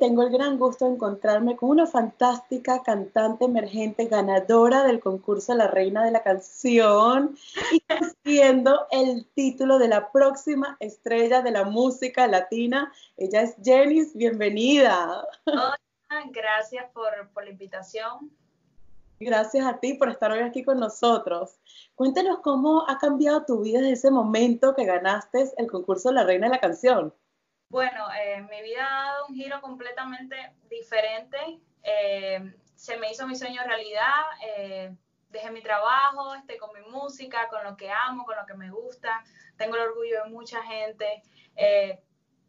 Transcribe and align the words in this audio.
Tengo 0.00 0.22
el 0.22 0.30
gran 0.30 0.58
gusto 0.58 0.86
de 0.86 0.92
encontrarme 0.92 1.56
con 1.56 1.68
una 1.68 1.86
fantástica 1.86 2.82
cantante 2.82 3.44
emergente, 3.44 4.06
ganadora 4.06 4.82
del 4.82 4.98
concurso 4.98 5.54
La 5.54 5.66
Reina 5.66 6.02
de 6.02 6.10
la 6.10 6.22
Canción 6.22 7.36
y 7.70 7.82
siendo 8.24 8.86
el 8.92 9.26
título 9.34 9.78
de 9.78 9.88
la 9.88 10.10
próxima 10.10 10.78
estrella 10.80 11.42
de 11.42 11.50
la 11.50 11.64
música 11.64 12.26
latina. 12.26 12.90
Ella 13.18 13.42
es 13.42 13.56
Jenis, 13.62 14.16
bienvenida. 14.16 15.22
Hola, 15.44 15.78
gracias 16.30 16.90
por, 16.94 17.28
por 17.34 17.44
la 17.44 17.50
invitación. 17.50 18.30
Gracias 19.18 19.66
a 19.66 19.80
ti 19.80 19.92
por 19.92 20.08
estar 20.08 20.32
hoy 20.32 20.40
aquí 20.40 20.64
con 20.64 20.80
nosotros. 20.80 21.60
Cuéntanos 21.94 22.38
cómo 22.38 22.88
ha 22.88 22.96
cambiado 22.96 23.44
tu 23.44 23.60
vida 23.60 23.80
desde 23.80 23.92
ese 23.92 24.10
momento 24.10 24.74
que 24.74 24.86
ganaste 24.86 25.52
el 25.58 25.70
concurso 25.70 26.10
La 26.10 26.24
Reina 26.24 26.46
de 26.46 26.54
la 26.54 26.60
Canción. 26.60 27.12
Bueno, 27.70 28.08
eh, 28.12 28.42
mi 28.50 28.62
vida 28.62 28.84
ha 28.84 29.12
dado 29.12 29.26
un 29.28 29.34
giro 29.36 29.60
completamente 29.60 30.34
diferente. 30.68 31.38
Eh, 31.84 32.52
se 32.74 32.96
me 32.96 33.12
hizo 33.12 33.28
mi 33.28 33.36
sueño 33.36 33.62
realidad. 33.62 34.24
Eh, 34.44 34.96
dejé 35.28 35.52
mi 35.52 35.62
trabajo, 35.62 36.34
estoy 36.34 36.58
con 36.58 36.70
mi 36.72 36.90
música, 36.90 37.46
con 37.48 37.62
lo 37.62 37.76
que 37.76 37.88
amo, 37.88 38.24
con 38.24 38.34
lo 38.34 38.44
que 38.44 38.54
me 38.54 38.72
gusta. 38.72 39.22
Tengo 39.56 39.76
el 39.76 39.82
orgullo 39.82 40.24
de 40.24 40.30
mucha 40.30 40.60
gente. 40.64 41.22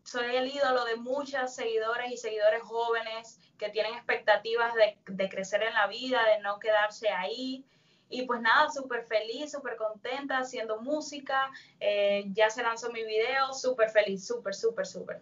soy 0.03 0.35
el 0.35 0.48
ídolo 0.48 0.85
de 0.85 0.95
muchos 0.95 1.53
seguidores 1.53 2.12
y 2.12 2.17
seguidores 2.17 2.63
jóvenes 2.63 3.40
que 3.59 3.70
tienen 3.70 3.93
expectativas 3.93 4.74
de 5.05 5.29
crecer 5.29 5.62
en 5.62 5.76
la 5.76 5.85
vida, 5.85 6.26
de 6.26 6.40
no 6.40 6.57
quedarse 6.57 7.09
ahí. 7.09 7.63
Y 8.12 8.26
pues 8.26 8.41
nada, 8.41 8.70
súper 8.70 9.05
feliz, 9.05 9.51
súper 9.51 9.77
contenta 9.77 10.37
haciendo 10.40 10.81
música. 10.81 11.49
Eh, 11.79 12.26
ya 12.34 12.49
se 12.49 12.62
lanzó 12.62 12.91
mi 12.91 13.03
video, 13.03 13.53
súper 13.53 13.90
feliz, 13.90 14.26
súper, 14.26 14.53
súper, 14.53 14.85
súper. 14.85 15.21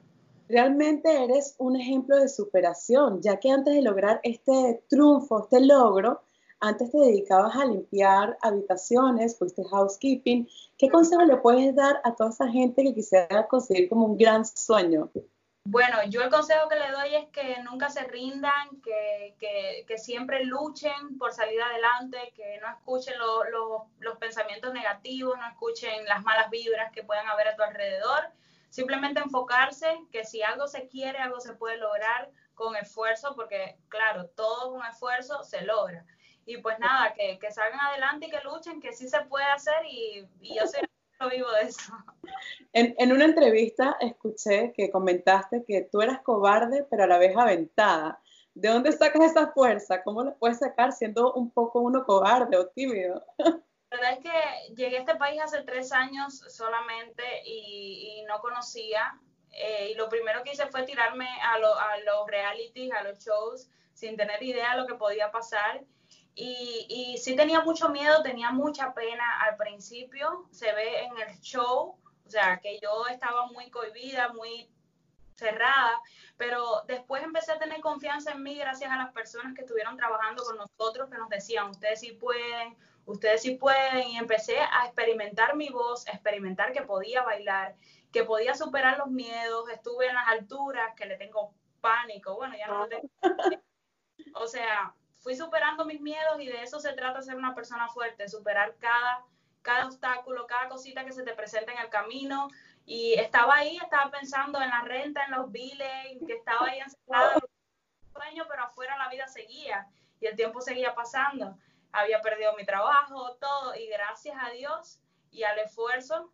Realmente 0.50 1.24
eres 1.24 1.56
un 1.60 1.76
ejemplo 1.76 2.18
de 2.18 2.28
superación, 2.28 3.22
ya 3.22 3.40
que 3.40 3.52
antes 3.52 3.76
de 3.76 3.84
lograr 3.84 4.20
este 4.24 4.84
triunfo, 4.90 5.44
este 5.44 5.62
logro, 5.62 6.24
antes 6.60 6.92
te 6.92 6.98
dedicabas 6.98 7.56
a 7.56 7.66
limpiar 7.66 8.38
habitaciones, 8.42 9.38
fuiste 9.38 9.64
housekeeping. 9.64 10.50
¿Qué 10.78 10.90
consejo 10.90 11.24
le 11.24 11.38
puedes 11.38 11.76
dar 11.76 12.02
a 12.04 12.16
toda 12.16 12.32
esa 12.32 12.48
gente 12.50 12.84
que 12.84 12.96
quisiera 12.96 13.48
conseguir 13.48 13.88
como 13.88 14.08
un 14.08 14.18
gran 14.18 14.44
sueño? 14.46 15.10
Bueno, 15.66 15.98
yo 16.08 16.24
el 16.24 16.32
consejo 16.32 16.68
que 16.68 16.80
le 16.80 16.92
doy 16.92 17.16
es 17.16 17.28
que 17.30 17.62
nunca 17.62 17.90
se 17.90 18.04
rindan, 18.06 18.82
que, 18.82 19.36
siempre 19.98 20.46
luchen 20.46 21.18
por 21.18 21.34
salir 21.34 21.62
adelante, 21.62 22.32
que 22.36 22.58
no 22.60 22.70
escuchen 22.70 23.16
los 24.00 24.18
pensamientos 24.18 24.74
negativos, 24.74 25.38
no 25.38 25.48
escuchen 25.48 26.06
las 26.06 26.24
malas 26.24 26.50
vibras 26.50 26.92
que 26.92 27.04
puedan 27.04 27.28
haber 27.28 27.50
a 27.50 27.56
tu 27.56 27.64
alrededor. 27.64 28.32
Simplemente 28.70 29.20
enfocarse 29.20 30.00
que 30.12 30.24
si 30.26 30.42
algo 30.42 30.68
se 30.68 30.88
quiere, 30.88 31.20
algo 31.20 31.40
se 31.40 31.54
puede 31.54 31.78
lograr 31.78 32.32
con 32.56 32.76
esfuerzo, 32.76 33.36
porque 33.36 33.78
claro, 33.90 34.28
todo 34.30 34.72
un 34.74 34.86
esfuerzo 34.86 35.44
se 35.44 35.62
logra. 35.62 36.06
Y 36.46 36.58
pues 36.58 36.80
nada, 36.80 37.14
que, 37.14 37.38
que 37.38 37.52
salgan 37.52 37.80
adelante 37.80 38.28
y 38.28 38.30
que 38.32 38.42
luchen, 38.42 38.82
que 38.82 38.94
sí 38.94 39.08
se 39.08 39.22
puede 39.26 39.46
hacer 39.46 39.86
y, 39.86 40.28
y 40.42 40.56
yo 40.56 40.66
soy 40.66 40.89
vivo 41.32 41.52
de 41.52 41.62
eso. 41.64 41.94
En, 42.74 42.96
en, 42.98 43.12
una 43.12 43.26
entrevista 43.26 43.98
escuché 44.00 44.74
que 44.74 44.90
comentaste 44.92 45.64
que 45.68 45.82
tú 45.92 46.02
eras 46.02 46.22
cobarde, 46.22 46.86
pero 46.90 47.04
a 47.04 47.08
la 47.08 47.18
vez 47.18 47.36
aventada. 47.36 48.22
¿De 48.54 48.70
dónde 48.70 48.92
sacas 48.92 49.32
esa 49.32 49.52
fuerza? 49.52 50.04
¿Cómo 50.04 50.24
la 50.24 50.34
puedes 50.36 50.60
sacar 50.60 50.92
siendo 50.92 51.34
un 51.34 51.52
poco 51.52 51.80
uno 51.80 52.04
cobarde 52.06 52.58
o 52.58 52.68
tímido? 52.68 53.24
La 53.92 53.98
verdad 53.98 54.14
es 54.14 54.20
que 54.20 54.76
llegué 54.76 54.98
a 54.98 55.00
este 55.00 55.16
país 55.16 55.42
hace 55.42 55.64
tres 55.64 55.92
años 55.92 56.44
solamente 56.48 57.24
y, 57.44 58.24
no 58.28 58.40
conocía. 58.40 59.20
Eh, 59.52 59.92
y 59.92 59.96
lo 59.96 60.10
primero 60.10 60.44
que 60.44 60.52
hice 60.52 60.68
fue 60.68 60.84
tirarme 60.84 61.26
a, 61.42 61.54
a 61.56 61.98
los 62.02 62.28
realities, 62.28 62.92
a 62.92 63.02
los 63.02 63.18
shows, 63.18 63.68
sin 63.94 64.16
tener 64.16 64.44
idea 64.44 64.76
de 64.76 64.82
lo 64.82 64.86
que 64.86 64.94
podía 64.94 65.32
pasar. 65.32 65.82
Y, 66.42 66.86
y 66.88 67.18
sí 67.18 67.36
tenía 67.36 67.60
mucho 67.60 67.90
miedo, 67.90 68.22
tenía 68.24 68.50
mucha 68.52 68.94
pena 68.94 69.42
al 69.42 69.58
principio, 69.58 70.48
se 70.52 70.72
ve 70.72 71.04
en 71.04 71.18
el 71.18 71.38
show, 71.42 71.98
o 72.26 72.30
sea, 72.30 72.62
que 72.62 72.80
yo 72.80 73.08
estaba 73.08 73.48
muy 73.48 73.70
cohibida, 73.70 74.32
muy 74.32 74.72
cerrada, 75.36 76.00
pero 76.38 76.84
después 76.88 77.24
empecé 77.24 77.52
a 77.52 77.60
tener 77.60 77.82
confianza 77.82 78.32
en 78.32 78.42
mí 78.42 78.58
gracias 78.58 78.90
a 78.90 78.96
las 78.96 79.12
personas 79.12 79.54
que 79.54 79.64
estuvieron 79.64 79.98
trabajando 79.98 80.42
con 80.46 80.56
nosotros, 80.56 81.10
que 81.10 81.18
nos 81.18 81.28
decían, 81.28 81.72
ustedes 81.72 82.00
sí 82.00 82.14
pueden, 82.14 82.78
ustedes 83.06 83.42
sí 83.42 83.56
pueden, 83.56 84.08
y 84.08 84.18
empecé 84.18 84.60
a 84.60 84.86
experimentar 84.86 85.58
mi 85.58 85.68
voz, 85.68 86.08
a 86.08 86.12
experimentar 86.12 86.72
que 86.72 86.84
podía 86.84 87.22
bailar, 87.22 87.76
que 88.14 88.24
podía 88.24 88.56
superar 88.56 88.98
los 88.98 89.10
miedos, 89.10 89.68
estuve 89.70 90.08
en 90.08 90.16
las 90.16 90.30
alturas, 90.30 90.96
que 90.96 91.06
le 91.06 91.18
tengo 91.18 91.54
pánico, 91.82 92.36
bueno, 92.36 92.56
ya 92.58 92.68
no 92.68 92.78
lo 92.80 92.88
tengo. 92.88 93.10
O 94.36 94.48
sea, 94.48 94.94
fui 95.20 95.36
superando 95.36 95.86
mis 95.86 96.02
miedos 96.02 96.40
y 96.40 96.48
de 96.48 96.64
eso 96.64 96.80
se 96.80 96.94
trata 96.94 97.22
ser 97.22 97.36
una 97.36 97.54
persona 97.54 97.88
fuerte, 97.90 98.28
superar 98.28 98.76
cada, 98.80 99.26
cada 99.62 99.86
obstáculo, 99.86 100.48
cada 100.48 100.70
cosita 100.70 101.06
que 101.06 101.12
se 101.12 101.24
te 101.24 101.34
presenta 101.34 101.72
en 101.74 101.80
el 101.80 101.90
camino. 101.90 102.50
Y 102.86 103.14
estaba 103.14 103.56
ahí, 103.58 103.78
estaba 103.78 104.10
pensando 104.10 104.62
en 104.62 104.70
la 104.70 104.82
renta, 104.82 105.24
en 105.26 105.32
los 105.32 105.52
biles, 105.52 106.18
que 106.26 106.34
estaba 106.34 106.68
ahí 106.68 106.80
encerrada, 106.80 107.36
sueño, 108.14 108.46
pero 108.50 108.64
afuera 108.64 108.98
la 108.98 109.10
vida 109.10 109.28
seguía 109.28 109.88
y 110.20 110.26
el 110.26 110.36
tiempo 110.36 110.62
seguía 110.62 110.96
pasando. 110.96 111.58
Había 111.92 112.22
perdido 112.22 112.56
mi 112.56 112.66
trabajo, 112.66 113.36
todo, 113.40 113.76
y 113.76 113.88
gracias 113.88 114.36
a 114.40 114.50
Dios 114.52 115.02
y 115.32 115.44
al 115.44 115.60
esfuerzo, 115.60 116.32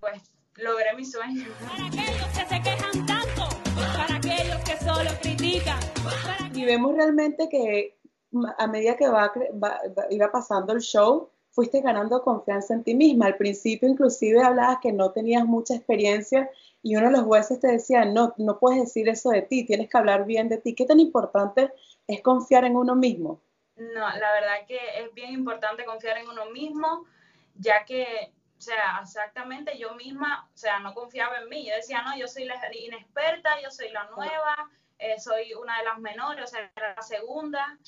pues 0.00 0.34
logré 0.56 0.94
mi 0.94 1.04
sueño. 1.04 1.46
Para 1.66 1.86
aquellos 1.86 2.28
que 2.28 2.46
se 2.46 2.62
quejan 2.62 3.06
tanto, 3.06 3.48
para 3.96 4.16
aquellos 4.16 4.58
que 4.64 4.76
solo 4.78 5.10
critican. 5.20 5.78
Y 6.54 6.64
vemos 6.64 6.94
realmente 6.94 7.48
que 7.48 7.98
a 8.58 8.66
medida 8.66 8.96
que 8.96 9.08
va, 9.08 9.32
iba 10.10 10.30
pasando 10.30 10.72
el 10.72 10.80
show, 10.80 11.30
fuiste 11.50 11.80
ganando 11.80 12.22
confianza 12.22 12.74
en 12.74 12.82
ti 12.82 12.94
misma. 12.94 13.26
Al 13.26 13.36
principio 13.36 13.88
inclusive 13.88 14.42
hablabas 14.42 14.78
que 14.82 14.92
no 14.92 15.12
tenías 15.12 15.44
mucha 15.44 15.74
experiencia 15.74 16.50
y 16.82 16.96
uno 16.96 17.06
de 17.06 17.12
los 17.12 17.22
jueces 17.22 17.60
te 17.60 17.68
decía, 17.68 18.04
no, 18.04 18.34
no 18.36 18.58
puedes 18.58 18.80
decir 18.80 19.08
eso 19.08 19.30
de 19.30 19.42
ti, 19.42 19.64
tienes 19.64 19.88
que 19.88 19.96
hablar 19.96 20.26
bien 20.26 20.48
de 20.48 20.58
ti. 20.58 20.74
¿Qué 20.74 20.84
tan 20.84 21.00
importante 21.00 21.72
es 22.06 22.20
confiar 22.20 22.64
en 22.64 22.76
uno 22.76 22.94
mismo? 22.94 23.40
No, 23.76 24.00
la 24.00 24.32
verdad 24.32 24.66
que 24.68 24.78
es 25.00 25.12
bien 25.14 25.32
importante 25.32 25.84
confiar 25.84 26.18
en 26.18 26.28
uno 26.28 26.46
mismo, 26.50 27.06
ya 27.54 27.84
que, 27.84 28.32
o 28.58 28.60
sea, 28.60 29.00
exactamente 29.02 29.78
yo 29.78 29.94
misma, 29.94 30.48
o 30.52 30.56
sea, 30.56 30.78
no 30.78 30.92
confiaba 30.92 31.38
en 31.38 31.48
mí. 31.48 31.66
Yo 31.66 31.74
decía, 31.74 32.02
no, 32.02 32.16
yo 32.16 32.28
soy 32.28 32.44
la 32.44 32.56
inexperta, 32.72 33.60
yo 33.62 33.70
soy 33.70 33.90
la 33.90 34.04
nueva, 34.10 34.70
eh, 34.98 35.18
soy 35.18 35.54
una 35.54 35.78
de 35.78 35.84
las 35.84 35.98
menores, 35.98 36.44
o 36.44 36.46
sea, 36.46 36.70
la 36.76 37.02
segunda. 37.02 37.78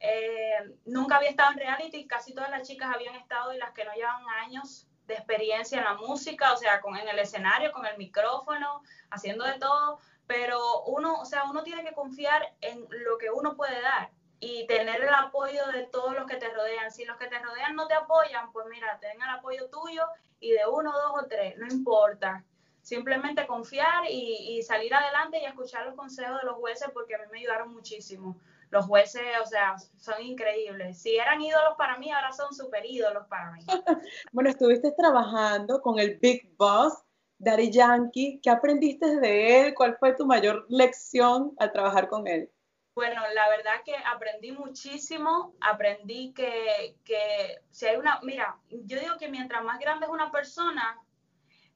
Eh, 0.00 0.76
nunca 0.86 1.16
había 1.16 1.28
estado 1.28 1.52
en 1.52 1.58
reality, 1.58 2.06
casi 2.06 2.34
todas 2.34 2.50
las 2.50 2.66
chicas 2.66 2.90
habían 2.92 3.14
estado 3.16 3.52
y 3.52 3.58
las 3.58 3.72
que 3.72 3.84
no 3.84 3.92
llevan 3.92 4.26
años 4.42 4.88
de 5.06 5.14
experiencia 5.14 5.78
en 5.78 5.84
la 5.84 5.94
música, 5.94 6.52
o 6.52 6.56
sea, 6.56 6.80
con, 6.80 6.96
en 6.96 7.06
el 7.08 7.18
escenario, 7.18 7.70
con 7.70 7.84
el 7.84 7.98
micrófono, 7.98 8.82
haciendo 9.10 9.44
de 9.44 9.58
todo, 9.58 9.98
pero 10.26 10.84
uno, 10.84 11.20
o 11.20 11.24
sea, 11.26 11.44
uno 11.44 11.62
tiene 11.62 11.84
que 11.84 11.92
confiar 11.92 12.54
en 12.62 12.86
lo 12.90 13.18
que 13.18 13.30
uno 13.30 13.56
puede 13.56 13.80
dar 13.82 14.10
y 14.38 14.66
tener 14.66 15.02
el 15.02 15.12
apoyo 15.12 15.66
de 15.66 15.82
todos 15.82 16.14
los 16.14 16.26
que 16.26 16.36
te 16.36 16.48
rodean. 16.48 16.90
Si 16.90 17.04
los 17.04 17.18
que 17.18 17.26
te 17.26 17.38
rodean 17.38 17.74
no 17.74 17.86
te 17.86 17.94
apoyan, 17.94 18.52
pues 18.52 18.66
mira, 18.70 18.98
ten 19.00 19.20
el 19.20 19.28
apoyo 19.28 19.68
tuyo 19.68 20.06
y 20.38 20.52
de 20.52 20.66
uno, 20.66 20.92
dos 20.92 21.24
o 21.24 21.26
tres, 21.26 21.58
no 21.58 21.66
importa. 21.66 22.42
Simplemente 22.80 23.46
confiar 23.46 24.06
y, 24.08 24.56
y 24.56 24.62
salir 24.62 24.94
adelante 24.94 25.38
y 25.38 25.44
escuchar 25.44 25.84
los 25.84 25.94
consejos 25.94 26.40
de 26.40 26.46
los 26.46 26.56
jueces 26.56 26.88
porque 26.94 27.16
a 27.16 27.18
mí 27.18 27.24
me 27.30 27.40
ayudaron 27.40 27.74
muchísimo 27.74 28.40
los 28.70 28.86
jueces, 28.86 29.22
o 29.42 29.46
sea, 29.46 29.76
son 29.96 30.22
increíbles. 30.22 31.02
Si 31.02 31.16
eran 31.16 31.40
ídolos 31.40 31.74
para 31.76 31.98
mí, 31.98 32.10
ahora 32.10 32.32
son 32.32 32.52
super 32.54 32.84
ídolos 32.84 33.26
para 33.28 33.50
mí. 33.52 33.64
bueno, 34.32 34.50
estuviste 34.50 34.92
trabajando 34.92 35.80
con 35.80 35.98
el 35.98 36.18
Big 36.18 36.54
Boss, 36.56 36.94
Daddy 37.38 37.70
Yankee. 37.70 38.40
¿Qué 38.42 38.50
aprendiste 38.50 39.18
de 39.20 39.60
él? 39.60 39.74
¿Cuál 39.74 39.96
fue 39.98 40.14
tu 40.14 40.24
mayor 40.24 40.66
lección 40.68 41.52
al 41.58 41.72
trabajar 41.72 42.08
con 42.08 42.26
él? 42.28 42.50
Bueno, 42.94 43.22
la 43.34 43.48
verdad 43.48 43.82
que 43.84 43.94
aprendí 43.96 44.52
muchísimo, 44.52 45.54
aprendí 45.60 46.32
que, 46.32 46.96
que 47.04 47.60
si 47.70 47.86
hay 47.86 47.96
una, 47.96 48.20
mira, 48.22 48.58
yo 48.68 49.00
digo 49.00 49.16
que 49.18 49.28
mientras 49.28 49.64
más 49.64 49.78
grande 49.78 50.06
es 50.06 50.12
una 50.12 50.30
persona, 50.30 50.98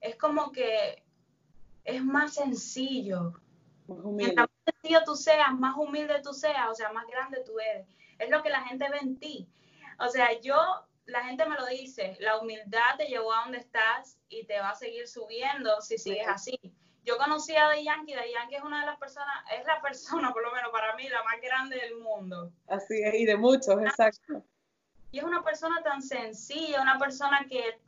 es 0.00 0.16
como 0.16 0.52
que 0.52 1.02
es 1.84 2.04
más 2.04 2.34
sencillo, 2.34 3.32
Mientras 3.86 4.48
más 4.48 4.74
sencillo 4.74 5.02
tú 5.04 5.16
seas, 5.16 5.52
más 5.54 5.76
humilde 5.76 6.20
tú 6.22 6.32
seas, 6.32 6.68
o 6.70 6.74
sea, 6.74 6.92
más 6.92 7.06
grande 7.06 7.42
tú 7.44 7.58
eres. 7.58 7.86
Es 8.18 8.30
lo 8.30 8.42
que 8.42 8.50
la 8.50 8.62
gente 8.62 8.88
ve 8.88 8.98
en 8.98 9.18
ti. 9.18 9.48
O 9.98 10.08
sea, 10.08 10.40
yo, 10.40 10.56
la 11.06 11.24
gente 11.24 11.46
me 11.46 11.56
lo 11.56 11.66
dice, 11.66 12.16
la 12.20 12.38
humildad 12.38 12.96
te 12.96 13.06
llevó 13.06 13.32
a 13.32 13.42
donde 13.42 13.58
estás 13.58 14.18
y 14.28 14.46
te 14.46 14.58
va 14.60 14.70
a 14.70 14.74
seguir 14.74 15.06
subiendo 15.06 15.80
si 15.80 15.98
sigues 15.98 16.26
así. 16.26 16.58
Yo 17.04 17.18
conocí 17.18 17.54
a 17.54 17.70
The 17.70 17.84
Yankee, 17.84 18.14
The 18.14 18.32
Yankee 18.32 18.56
es 18.56 18.62
una 18.62 18.80
de 18.80 18.86
las 18.86 18.98
personas, 18.98 19.44
es 19.58 19.66
la 19.66 19.80
persona, 19.82 20.32
por 20.32 20.42
lo 20.42 20.52
menos 20.52 20.70
para 20.72 20.96
mí, 20.96 21.06
la 21.08 21.22
más 21.22 21.38
grande 21.42 21.76
del 21.76 21.96
mundo. 21.98 22.50
Así 22.66 23.02
es, 23.02 23.14
y 23.14 23.26
de 23.26 23.36
muchos, 23.36 23.78
exacto. 23.82 24.42
Y 25.10 25.18
es 25.18 25.24
una 25.24 25.44
persona 25.44 25.82
tan 25.82 26.02
sencilla, 26.02 26.80
una 26.80 26.98
persona 26.98 27.46
que 27.48 27.78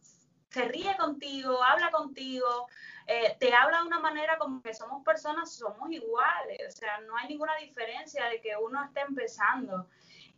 se 0.50 0.68
ríe 0.68 0.96
contigo, 0.96 1.62
habla 1.62 1.90
contigo, 1.90 2.68
eh, 3.06 3.36
te 3.38 3.54
habla 3.54 3.78
de 3.78 3.86
una 3.86 4.00
manera 4.00 4.36
como 4.36 4.60
que 4.60 4.74
somos 4.74 5.04
personas, 5.04 5.54
somos 5.54 5.90
iguales, 5.90 6.58
o 6.66 6.70
sea, 6.70 7.00
no 7.02 7.16
hay 7.16 7.28
ninguna 7.28 7.54
diferencia 7.56 8.26
de 8.26 8.40
que 8.40 8.56
uno 8.56 8.82
esté 8.84 9.00
empezando. 9.00 9.86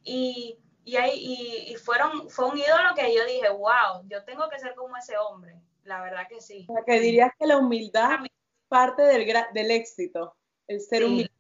Y, 0.03 0.59
y, 0.85 0.97
y, 0.97 1.75
fueron, 1.77 2.29
fue 2.29 2.47
un 2.47 2.59
ídolo 2.59 2.95
que 2.95 3.15
yo 3.15 3.25
dije, 3.25 3.49
wow, 3.49 4.07
yo 4.07 4.23
tengo 4.25 4.49
que 4.51 4.59
ser 4.59 4.75
como 4.75 4.97
ese 4.97 5.17
hombre, 5.17 5.55
la 5.85 6.03
verdad 6.03 6.29
que 6.29 6.41
sí. 6.41 6.67
O 6.69 6.75
sea, 6.75 6.85
que 6.85 7.01
dirías 7.01 7.31
que 7.39 7.47
la 7.47 7.57
humildad 7.57 8.25
es 8.25 8.31
parte 8.69 9.03
del, 9.03 9.27
del 9.55 9.71
éxito, 9.71 10.37
el 10.67 10.81
ser 10.81 11.05
humilde. 11.05 11.33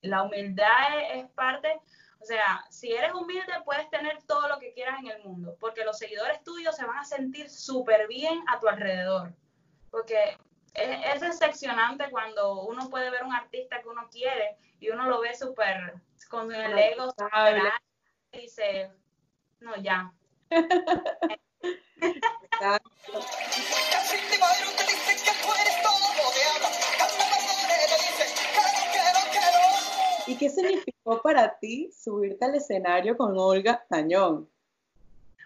La 0.00 0.22
humildad 0.22 0.98
es 1.12 1.28
parte, 1.30 1.80
o 2.18 2.24
sea, 2.24 2.64
si 2.70 2.92
eres 2.92 3.12
humilde 3.12 3.52
puedes 3.64 3.88
tener 3.90 4.22
todo 4.26 4.48
lo 4.48 4.58
que 4.58 4.72
quieras 4.72 4.98
en 5.00 5.08
el 5.08 5.22
mundo, 5.22 5.56
porque 5.60 5.84
los 5.84 5.98
seguidores 5.98 6.42
tuyos 6.42 6.74
se 6.74 6.86
van 6.86 6.98
a 6.98 7.04
sentir 7.04 7.50
súper 7.50 8.08
bien 8.08 8.42
a 8.48 8.58
tu 8.58 8.68
alrededor, 8.68 9.34
porque 9.90 10.36
es, 10.74 11.20
decepcionante 11.20 12.10
cuando 12.10 12.62
uno 12.62 12.88
puede 12.88 13.10
ver 13.10 13.24
un 13.24 13.34
artista 13.34 13.82
que 13.82 13.88
uno 13.88 14.08
quiere 14.10 14.56
y 14.80 14.90
uno 14.90 15.06
lo 15.08 15.20
ve 15.20 15.34
súper 15.34 15.94
con 16.28 16.52
el 16.52 16.78
ego 16.78 17.14
y 18.32 18.40
dice, 18.40 18.90
no, 19.60 19.76
ya. 19.76 20.12
¿Y 30.26 30.38
qué 30.38 30.48
significó 30.48 31.20
para 31.20 31.58
ti 31.58 31.90
subirte 31.92 32.44
al 32.44 32.54
escenario 32.54 33.16
con 33.16 33.38
Olga 33.38 33.84
Tañón? 33.88 34.48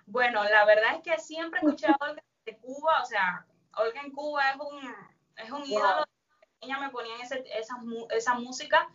Bueno, 0.06 0.44
la 0.44 0.64
verdad 0.64 0.96
es 0.96 1.02
que 1.02 1.20
siempre 1.20 1.60
he 1.60 1.64
escuchado 1.64 1.96
a 2.00 2.10
Olga 2.10 2.22
de 2.44 2.56
Cuba, 2.58 3.02
o 3.02 3.06
sea, 3.06 3.44
Olga 3.76 4.00
en 4.02 4.12
Cuba 4.12 4.50
es 4.50 4.56
un, 4.60 4.94
es 5.36 5.50
un 5.50 5.64
ídolo. 5.64 6.04
Ella 6.60 6.78
me 6.78 6.90
ponía 6.90 7.16
esa, 7.22 7.36
esa 8.10 8.34
música 8.34 8.88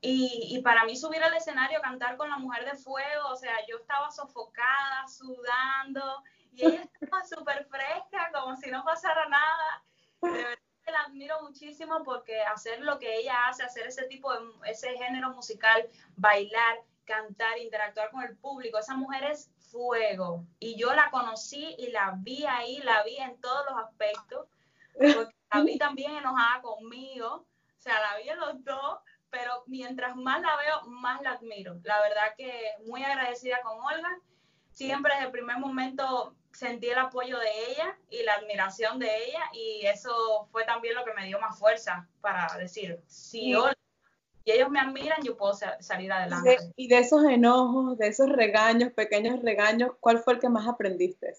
y, 0.00 0.48
y, 0.54 0.60
para 0.60 0.84
mí 0.84 0.96
subir 0.96 1.22
al 1.22 1.34
escenario, 1.34 1.80
cantar 1.80 2.18
con 2.18 2.28
la 2.28 2.36
mujer 2.36 2.66
de 2.66 2.76
fuego, 2.76 3.28
o 3.30 3.36
sea, 3.36 3.54
yo 3.66 3.78
estaba 3.78 4.10
sofocada, 4.10 5.08
sudando, 5.08 6.22
y 6.52 6.66
ella 6.66 6.82
estaba 7.00 7.24
súper 7.24 7.64
fresca, 7.64 8.30
como 8.34 8.54
si 8.56 8.70
no 8.70 8.84
pasara 8.84 9.26
nada. 9.30 9.82
De 10.20 10.30
verdad 10.30 10.58
que 10.84 10.92
la 10.92 11.00
admiro 11.00 11.40
muchísimo 11.40 12.04
porque 12.04 12.42
hacer 12.42 12.80
lo 12.80 12.98
que 12.98 13.16
ella 13.16 13.48
hace, 13.48 13.62
hacer 13.62 13.86
ese 13.86 14.04
tipo 14.04 14.30
de, 14.30 14.40
ese 14.70 14.90
género 14.98 15.30
musical, 15.30 15.88
bailar, 16.16 16.82
cantar, 17.06 17.56
interactuar 17.58 18.10
con 18.10 18.22
el 18.24 18.36
público, 18.36 18.78
esa 18.78 18.94
mujer 18.94 19.24
es 19.24 19.50
fuego. 19.70 20.44
Y 20.58 20.76
yo 20.76 20.92
la 20.92 21.10
conocí 21.10 21.76
y 21.78 21.90
la 21.90 22.14
vi 22.18 22.44
ahí, 22.44 22.78
la 22.80 23.02
vi 23.04 23.16
en 23.16 23.40
todos 23.40 23.64
los 23.70 23.78
aspectos 23.84 24.48
porque 25.14 25.34
la 25.58 25.64
vi 25.64 25.78
también 25.78 26.16
enojada 26.16 26.62
conmigo, 26.62 27.28
o 27.28 27.80
sea, 27.80 27.94
la 28.00 28.18
vi 28.18 28.28
en 28.28 28.38
los 28.38 28.64
dos, 28.64 28.98
pero 29.30 29.64
mientras 29.66 30.16
más 30.16 30.40
la 30.40 30.56
veo, 30.56 30.90
más 30.90 31.20
la 31.22 31.32
admiro. 31.32 31.76
La 31.82 32.00
verdad 32.00 32.34
que 32.36 32.52
muy 32.86 33.02
agradecida 33.02 33.60
con 33.62 33.78
Olga. 33.78 34.18
Siempre 34.70 35.12
desde 35.12 35.26
el 35.26 35.32
primer 35.32 35.58
momento 35.58 36.34
sentí 36.52 36.88
el 36.88 36.98
apoyo 36.98 37.38
de 37.38 37.70
ella 37.70 37.96
y 38.10 38.22
la 38.22 38.34
admiración 38.34 38.98
de 38.98 39.08
ella 39.24 39.40
y 39.52 39.86
eso 39.86 40.48
fue 40.50 40.64
también 40.64 40.94
lo 40.94 41.04
que 41.04 41.14
me 41.14 41.26
dio 41.26 41.38
más 41.40 41.58
fuerza 41.58 42.08
para 42.20 42.46
decir, 42.58 43.00
si 43.06 43.54
Olga 43.54 43.74
y 44.44 44.52
ellos 44.52 44.70
me 44.70 44.78
admiran, 44.78 45.22
yo 45.22 45.36
puedo 45.36 45.54
salir 45.80 46.12
adelante. 46.12 46.58
y 46.76 46.88
de 46.88 46.98
esos 46.98 47.24
enojos, 47.24 47.96
de 47.96 48.08
esos 48.08 48.28
regaños, 48.28 48.92
pequeños 48.92 49.40
regaños, 49.42 49.92
¿cuál 50.00 50.18
fue 50.18 50.34
el 50.34 50.40
que 50.40 50.50
más 50.50 50.68
aprendiste? 50.68 51.34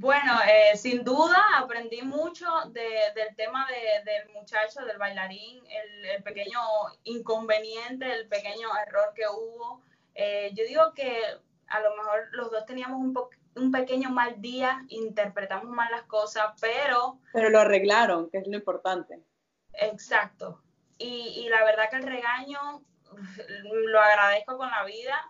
Bueno, 0.00 0.32
eh, 0.46 0.76
sin 0.76 1.02
duda 1.02 1.44
aprendí 1.56 2.02
mucho 2.02 2.46
del 2.68 3.34
tema 3.34 3.66
del 4.04 4.32
muchacho, 4.32 4.84
del 4.84 4.96
bailarín, 4.96 5.60
el, 5.66 6.22
pequeño 6.22 6.60
inconveniente, 7.02 8.08
el 8.12 8.28
pequeño 8.28 8.68
error 8.86 9.12
que 9.16 9.24
hubo. 9.26 9.82
Eh, 10.14 10.52
yo 10.54 10.62
digo 10.68 10.94
que 10.94 11.20
a 11.66 11.80
lo 11.80 11.96
mejor 11.96 12.28
los 12.30 12.48
dos 12.52 12.64
teníamos 12.64 13.00
un, 13.00 13.18
un 13.56 13.72
pequeño 13.72 14.10
mal 14.10 14.40
día, 14.40 14.84
interpretamos 14.86 15.68
mal 15.68 15.90
las 15.90 16.04
cosas, 16.04 16.54
pero... 16.60 17.18
Pero 17.32 17.50
lo 17.50 17.58
arreglaron, 17.58 18.30
que 18.30 18.38
es 18.38 18.46
lo 18.46 18.56
importante. 18.56 19.20
Exacto. 19.72 20.62
Y, 20.96 21.42
y 21.44 21.48
la 21.48 21.64
verdad 21.64 21.90
que 21.90 21.96
el 21.96 22.04
regaño 22.04 22.84
lo 23.64 24.00
agradezco 24.00 24.58
con 24.58 24.70
la 24.70 24.84
vida. 24.84 25.28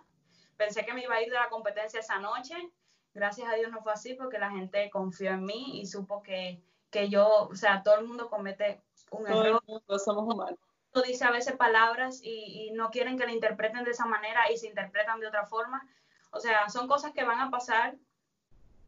Pensé 0.57 0.85
que 0.85 0.93
me 0.93 1.01
iba 1.01 1.15
a 1.15 1.23
ir 1.23 1.29
de 1.29 1.39
la 1.39 1.49
competencia 1.49 1.99
esa 1.99 2.19
noche 2.19 2.71
gracias 3.13 3.47
a 3.51 3.55
Dios 3.55 3.71
no 3.71 3.81
fue 3.81 3.93
así 3.93 4.13
porque 4.13 4.39
la 4.39 4.51
gente 4.51 4.89
confió 4.89 5.31
en 5.31 5.45
mí 5.45 5.79
y 5.79 5.85
supo 5.85 6.21
que, 6.23 6.61
que 6.89 7.09
yo, 7.09 7.47
o 7.49 7.55
sea, 7.55 7.83
todo 7.83 7.99
el 7.99 8.05
mundo 8.05 8.29
comete 8.29 8.81
un 9.11 9.27
error. 9.27 9.63
Todos 9.85 10.03
somos 10.03 10.33
humanos. 10.33 10.59
Dice 11.05 11.23
a 11.23 11.31
veces 11.31 11.55
palabras 11.55 12.19
y, 12.23 12.67
y, 12.67 12.71
no 12.71 12.89
quieren 12.89 13.17
que 13.17 13.25
la 13.25 13.31
interpreten 13.31 13.83
de 13.83 13.91
esa 13.91 14.05
manera 14.05 14.51
y 14.51 14.57
se 14.57 14.67
interpretan 14.67 15.19
de 15.19 15.27
otra 15.27 15.45
forma. 15.45 15.87
O 16.31 16.39
sea, 16.39 16.67
son 16.69 16.87
cosas 16.87 17.13
que 17.13 17.23
van 17.23 17.39
a 17.39 17.51
pasar 17.51 17.95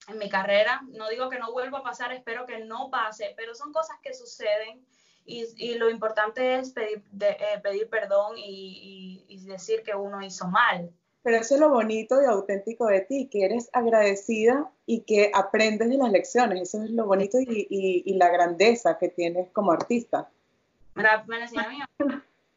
en 0.07 0.17
mi 0.17 0.27
carrera. 0.27 0.81
No 0.89 1.07
digo 1.09 1.29
que 1.29 1.39
no 1.39 1.51
vuelva 1.51 1.79
a 1.79 1.83
pasar, 1.83 2.11
espero 2.11 2.45
que 2.45 2.65
no 2.65 2.89
pase, 2.89 3.33
pero 3.37 3.55
son 3.55 3.71
cosas 3.71 3.97
que 4.01 4.13
suceden 4.13 4.85
y, 5.25 5.45
y 5.57 5.75
lo 5.75 5.89
importante 5.89 6.55
es 6.55 6.71
pedir, 6.71 7.03
de, 7.11 7.29
eh, 7.29 7.59
pedir 7.61 7.87
perdón 7.89 8.37
y, 8.37 9.23
y 9.27 9.45
decir 9.45 9.83
que 9.83 9.95
uno 9.95 10.21
hizo 10.21 10.47
mal. 10.47 10.91
Pero 11.23 11.37
eso 11.37 11.53
es 11.55 11.61
lo 11.61 11.69
bonito 11.69 12.21
y 12.21 12.25
auténtico 12.25 12.87
de 12.87 13.01
ti, 13.01 13.27
que 13.31 13.45
eres 13.45 13.69
agradecida 13.73 14.71
y 14.87 15.01
que 15.01 15.31
aprendes 15.33 15.89
de 15.89 15.97
las 15.97 16.11
lecciones. 16.11 16.61
Eso 16.61 16.83
es 16.83 16.89
lo 16.89 17.05
bonito 17.05 17.39
y, 17.39 17.67
y, 17.69 18.13
la 18.15 18.29
grandeza 18.29 18.97
que 18.97 19.09
tienes 19.09 19.49
como 19.51 19.71
artista. 19.71 20.29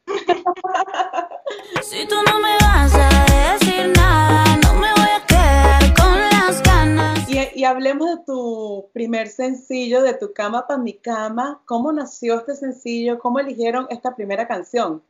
si 1.83 2.07
tú 2.07 2.15
no 2.23 2.39
me 2.39 2.57
vas 2.57 2.93
a 2.95 3.53
decir 3.53 3.93
nada, 3.95 4.57
no 4.57 4.73
me 4.73 4.91
voy 4.93 5.09
a 5.13 5.25
quedar 5.27 5.93
con 5.93 6.19
las 6.19 6.63
ganas. 6.63 7.29
Y, 7.29 7.59
y 7.59 7.65
hablemos 7.65 8.09
de 8.09 8.23
tu 8.25 8.89
primer 8.93 9.27
sencillo, 9.27 10.01
de 10.01 10.15
Tu 10.15 10.33
cama 10.33 10.65
para 10.65 10.81
mi 10.81 10.93
cama. 10.93 11.61
¿Cómo 11.65 11.91
nació 11.91 12.39
este 12.39 12.55
sencillo? 12.55 13.19
¿Cómo 13.19 13.39
eligieron 13.39 13.85
esta 13.91 14.15
primera 14.15 14.47
canción? 14.47 15.03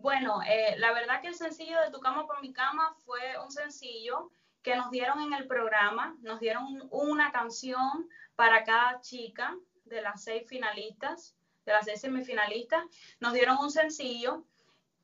Bueno, 0.00 0.40
eh, 0.46 0.76
la 0.78 0.92
verdad 0.92 1.20
que 1.20 1.26
el 1.26 1.34
sencillo 1.34 1.80
de 1.80 1.90
Tu 1.90 1.98
cama 1.98 2.24
por 2.24 2.40
mi 2.40 2.52
cama 2.52 2.94
fue 3.04 3.36
un 3.44 3.50
sencillo 3.50 4.30
que 4.62 4.76
nos 4.76 4.92
dieron 4.92 5.20
en 5.20 5.32
el 5.32 5.48
programa, 5.48 6.16
nos 6.20 6.38
dieron 6.38 6.86
una 6.90 7.32
canción 7.32 8.08
para 8.36 8.62
cada 8.62 9.00
chica 9.00 9.56
de 9.86 10.00
las 10.00 10.22
seis 10.22 10.48
finalistas, 10.48 11.34
de 11.64 11.72
las 11.72 11.84
seis 11.84 12.00
semifinalistas, 12.00 12.84
nos 13.18 13.32
dieron 13.32 13.58
un 13.58 13.72
sencillo 13.72 14.44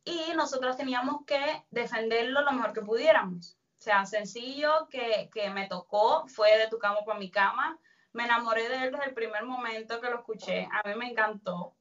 y 0.04 0.32
nosotros 0.36 0.76
teníamos 0.76 1.24
que 1.26 1.64
defenderlo 1.70 2.42
lo 2.42 2.52
mejor 2.52 2.72
que 2.72 2.82
pudiéramos. 2.82 3.58
O 3.76 3.82
sea, 3.82 4.06
sencillo 4.06 4.86
que, 4.90 5.28
que 5.34 5.50
me 5.50 5.66
tocó 5.66 6.24
fue 6.28 6.56
de 6.56 6.68
Tu 6.68 6.78
cama 6.78 7.00
por 7.04 7.18
mi 7.18 7.32
cama. 7.32 7.76
Me 8.12 8.26
enamoré 8.26 8.68
de 8.68 8.84
él 8.84 8.92
desde 8.92 9.06
el 9.06 9.14
primer 9.14 9.44
momento 9.44 10.00
que 10.00 10.10
lo 10.10 10.18
escuché. 10.18 10.68
A 10.70 10.88
mí 10.88 10.94
me 10.94 11.10
encantó. 11.10 11.74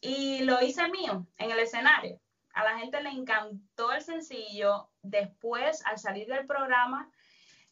Y 0.00 0.42
lo 0.44 0.62
hice 0.62 0.86
mío 0.88 1.26
en 1.38 1.50
el 1.50 1.58
escenario 1.58 2.20
a 2.56 2.64
la 2.64 2.78
gente 2.78 3.02
le 3.02 3.10
encantó 3.10 3.92
el 3.92 4.00
sencillo. 4.00 4.88
Después, 5.02 5.84
al 5.84 5.98
salir 5.98 6.26
del 6.26 6.46
programa, 6.46 7.10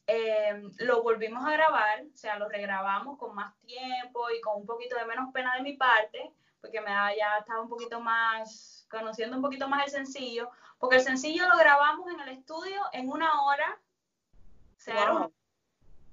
eh, 0.06 0.62
lo 0.76 1.02
volvimos 1.02 1.42
a 1.46 1.52
grabar, 1.52 2.02
o 2.02 2.16
sea, 2.16 2.38
lo 2.38 2.50
regrabamos 2.50 3.18
con 3.18 3.34
más 3.34 3.58
tiempo 3.60 4.30
y 4.30 4.42
con 4.42 4.60
un 4.60 4.66
poquito 4.66 4.96
de 4.96 5.06
menos 5.06 5.32
pena 5.32 5.56
de 5.56 5.62
mi 5.62 5.72
parte, 5.78 6.30
porque 6.60 6.82
me 6.82 6.90
ya 6.90 7.38
estaba 7.40 7.62
un 7.62 7.70
poquito 7.70 7.98
más, 7.98 8.86
conociendo 8.90 9.36
un 9.36 9.42
poquito 9.42 9.68
más 9.68 9.86
el 9.86 9.90
sencillo, 9.90 10.50
porque 10.78 10.96
el 10.96 11.02
sencillo 11.02 11.48
lo 11.48 11.56
grabamos 11.56 12.06
en 12.12 12.20
el 12.20 12.28
estudio 12.28 12.82
en 12.92 13.08
una 13.08 13.42
hora. 13.42 13.78
O 14.76 14.80
sea, 14.80 15.30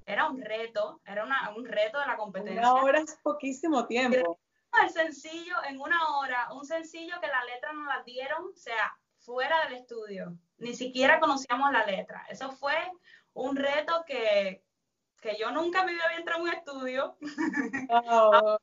era, 0.05 0.29
un, 0.29 0.41
reto, 0.41 1.01
era 1.05 1.25
un 1.25 1.65
reto 1.65 1.99
de 1.99 2.05
la 2.05 2.15
competencia. 2.15 2.61
Una 2.61 2.81
hora 2.81 2.99
es 2.99 3.19
poquísimo 3.21 3.85
tiempo 3.85 4.39
el 4.83 4.89
sencillo 4.89 5.55
en 5.67 5.79
una 5.79 6.17
hora, 6.17 6.51
un 6.53 6.65
sencillo 6.65 7.19
que 7.21 7.27
la 7.27 7.43
letra 7.45 7.73
no 7.73 7.85
la 7.85 8.03
dieron, 8.03 8.51
o 8.53 8.57
sea, 8.57 8.95
fuera 9.19 9.65
del 9.65 9.73
estudio. 9.73 10.37
Ni 10.57 10.73
siquiera 10.73 11.19
conocíamos 11.19 11.71
la 11.71 11.85
letra. 11.85 12.25
Eso 12.29 12.51
fue 12.51 12.75
un 13.33 13.55
reto 13.55 14.03
que, 14.05 14.63
que 15.21 15.35
yo 15.39 15.51
nunca 15.51 15.83
me 15.83 15.91
había 16.01 16.17
entrado 16.17 16.41
en 16.41 16.49
un 16.49 16.53
estudio. 16.53 17.17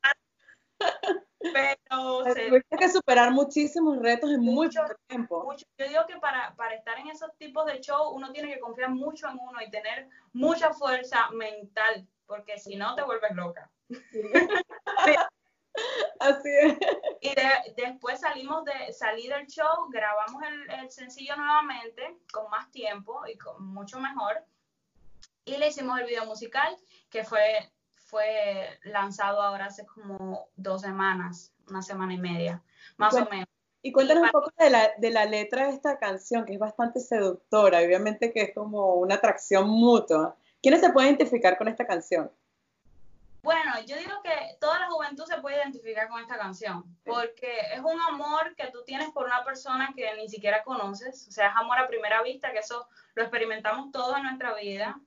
Pero 1.40 2.24
se, 2.34 2.62
que 2.78 2.88
superar 2.88 3.30
muchísimos 3.30 3.98
retos 3.98 4.30
en 4.30 4.40
mucho, 4.40 4.80
tiempo. 5.06 5.54
Yo 5.76 5.88
digo 5.88 6.06
que 6.06 6.16
para, 6.16 6.54
para, 6.56 6.74
estar 6.74 6.98
en 6.98 7.08
esos 7.08 7.36
tipos 7.36 7.64
de 7.66 7.80
show 7.80 8.10
uno 8.10 8.32
tiene 8.32 8.52
que 8.52 8.60
confiar 8.60 8.90
mucho 8.90 9.28
en 9.28 9.38
uno 9.38 9.60
y 9.60 9.70
tener 9.70 10.08
mucha 10.32 10.72
fuerza 10.72 11.30
mental, 11.30 12.06
porque 12.26 12.58
si 12.58 12.76
no 12.76 12.94
te 12.96 13.02
vuelves 13.02 13.34
loca. 13.34 13.70
Así 16.20 16.48
es. 16.62 16.76
Y 17.20 17.34
después 17.76 18.20
salimos 18.20 18.64
de 18.64 18.92
salir 18.92 19.32
del 19.32 19.46
show, 19.46 19.88
grabamos 19.90 20.42
el, 20.80 20.90
sencillo 20.90 21.36
nuevamente 21.36 22.16
con 22.32 22.50
más 22.50 22.70
tiempo 22.70 23.26
y 23.26 23.36
con 23.38 23.64
mucho 23.66 24.00
mejor. 24.00 24.44
Y 25.44 25.56
le 25.56 25.68
hicimos 25.68 25.98
el 26.00 26.06
video 26.06 26.26
musical, 26.26 26.76
que 27.10 27.24
fue 27.24 27.70
fue 28.08 28.78
lanzado 28.84 29.42
ahora 29.42 29.66
hace 29.66 29.84
como 29.84 30.48
dos 30.56 30.80
semanas, 30.80 31.52
una 31.68 31.82
semana 31.82 32.14
y 32.14 32.18
media, 32.18 32.62
más 32.96 33.14
o 33.14 33.26
menos. 33.26 33.48
Y 33.82 33.92
cuéntanos 33.92 34.24
un 34.24 34.30
poco 34.30 34.50
de 34.58 34.70
la, 34.70 34.90
de 34.96 35.10
la 35.10 35.26
letra 35.26 35.66
de 35.66 35.74
esta 35.74 35.98
canción, 35.98 36.46
que 36.46 36.54
es 36.54 36.58
bastante 36.58 37.00
seductora, 37.00 37.80
obviamente 37.80 38.32
que 38.32 38.42
es 38.42 38.54
como 38.54 38.94
una 38.94 39.16
atracción 39.16 39.68
mutua. 39.68 40.36
¿Quiénes 40.62 40.80
se 40.80 40.90
pueden 40.90 41.10
identificar 41.10 41.56
con 41.58 41.68
esta 41.68 41.86
canción? 41.86 42.32
Bueno, 43.42 43.72
yo 43.86 43.96
digo 43.96 44.20
que 44.22 44.56
toda 44.60 44.80
la 44.80 44.90
juventud 44.90 45.24
se 45.24 45.40
puede 45.40 45.56
identificar 45.56 46.08
con 46.08 46.20
esta 46.20 46.36
canción, 46.36 46.84
porque 47.04 47.60
es 47.72 47.80
un 47.80 48.00
amor 48.00 48.54
que 48.56 48.70
tú 48.72 48.82
tienes 48.84 49.10
por 49.10 49.26
una 49.26 49.44
persona 49.44 49.92
que 49.94 50.14
ni 50.16 50.28
siquiera 50.28 50.62
conoces, 50.64 51.26
o 51.28 51.32
sea, 51.32 51.48
es 51.48 51.56
amor 51.56 51.78
a 51.78 51.86
primera 51.86 52.22
vista, 52.22 52.52
que 52.52 52.58
eso 52.58 52.88
lo 53.14 53.22
experimentamos 53.22 53.92
todos 53.92 54.16
en 54.16 54.24
nuestra 54.24 54.54
vida, 54.54 55.00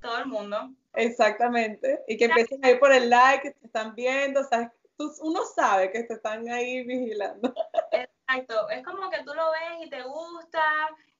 todo 0.00 0.18
el 0.18 0.26
mundo. 0.26 0.70
Exactamente, 0.94 2.02
y 2.08 2.16
que 2.16 2.24
empiecen 2.24 2.64
a 2.64 2.70
ir 2.70 2.78
por 2.78 2.92
el 2.92 3.10
like, 3.10 3.42
que 3.42 3.50
te 3.52 3.66
están 3.66 3.94
viendo, 3.94 4.40
o 4.40 4.44
sea, 4.44 4.72
uno 5.20 5.44
sabe 5.44 5.90
que 5.90 6.04
te 6.04 6.14
están 6.14 6.48
ahí 6.48 6.82
vigilando. 6.84 7.54
Exacto, 7.92 8.70
es 8.70 8.82
como 8.84 9.10
que 9.10 9.22
tú 9.22 9.34
lo 9.34 9.50
ves 9.52 9.86
y 9.86 9.90
te 9.90 10.02
gusta 10.02 10.62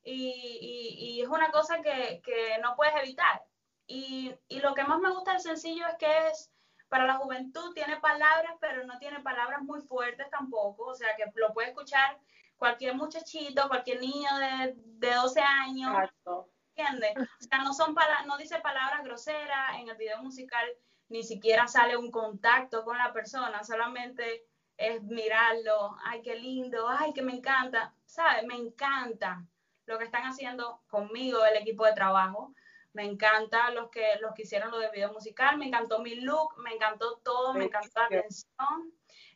y, 0.03 1.19
y, 1.19 1.21
es 1.21 1.29
una 1.29 1.51
cosa 1.51 1.83
que, 1.83 2.23
que 2.25 2.59
no 2.63 2.77
puedes 2.77 2.95
evitar. 3.03 3.43
Y, 3.87 4.35
y, 4.49 4.61
lo 4.61 4.75
que 4.75 4.85
más 4.85 4.99
me 5.01 5.11
gusta 5.11 5.33
del 5.33 5.41
sencillo 5.41 5.87
es 5.87 5.95
que 5.97 6.29
es 6.29 6.51
para 6.89 7.07
la 7.07 7.15
juventud, 7.15 7.73
tiene 7.75 7.99
palabras, 7.99 8.55
pero 8.61 8.85
no 8.85 8.99
tiene 8.99 9.21
palabras 9.21 9.63
muy 9.63 9.81
fuertes 9.81 10.29
tampoco, 10.31 10.87
o 10.87 10.95
sea 10.95 11.15
que 11.17 11.25
lo 11.35 11.53
puede 11.53 11.69
escuchar 11.69 12.19
cualquier 12.57 12.95
muchachito, 12.95 13.69
cualquier 13.69 14.01
niño 14.01 14.29
de, 14.39 14.75
de 14.77 15.15
12 15.15 15.41
años. 15.41 15.93
Exacto. 15.93 16.49
¿Entiendes? 16.75 17.15
O 17.41 17.45
sea, 17.45 17.59
no, 17.63 17.73
son 17.73 17.95
no 18.27 18.37
dice 18.37 18.59
palabras 18.59 19.03
groseras, 19.03 19.77
en 19.79 19.89
el 19.89 19.97
video 19.97 20.23
musical 20.23 20.67
ni 21.09 21.23
siquiera 21.23 21.69
sale 21.69 21.97
un 21.97 22.11
contacto 22.11 22.85
con 22.85 22.99
la 22.99 23.13
persona, 23.13 23.63
solamente 23.65 24.45
es 24.77 25.03
mirarlo, 25.03 25.97
ay, 26.05 26.21
qué 26.23 26.35
lindo, 26.35 26.89
ay, 26.89 27.13
que 27.13 27.23
me 27.23 27.33
encanta, 27.33 27.95
¿sabes? 28.05 28.45
Me 28.45 28.57
encanta 28.57 29.45
lo 29.87 29.99
que 29.99 30.05
están 30.05 30.25
haciendo 30.25 30.83
conmigo, 30.89 31.45
el 31.45 31.57
equipo 31.57 31.85
de 31.87 31.95
trabajo. 31.95 32.53
Me 32.97 33.05
encanta 33.05 33.71
los 33.73 33.91
que, 33.91 34.03
los 34.23 34.33
que 34.33 34.45
hicieron 34.45 34.71
lo 34.71 34.79
del 34.79 34.91
video 34.91 35.13
musical, 35.13 35.59
me 35.59 35.67
encantó 35.67 35.99
mi 35.99 36.15
look, 36.15 36.57
me 36.65 36.73
encantó 36.73 37.19
todo, 37.23 37.53
me 37.53 37.65
encantó 37.65 38.01
la 38.01 38.07
atención. 38.07 38.49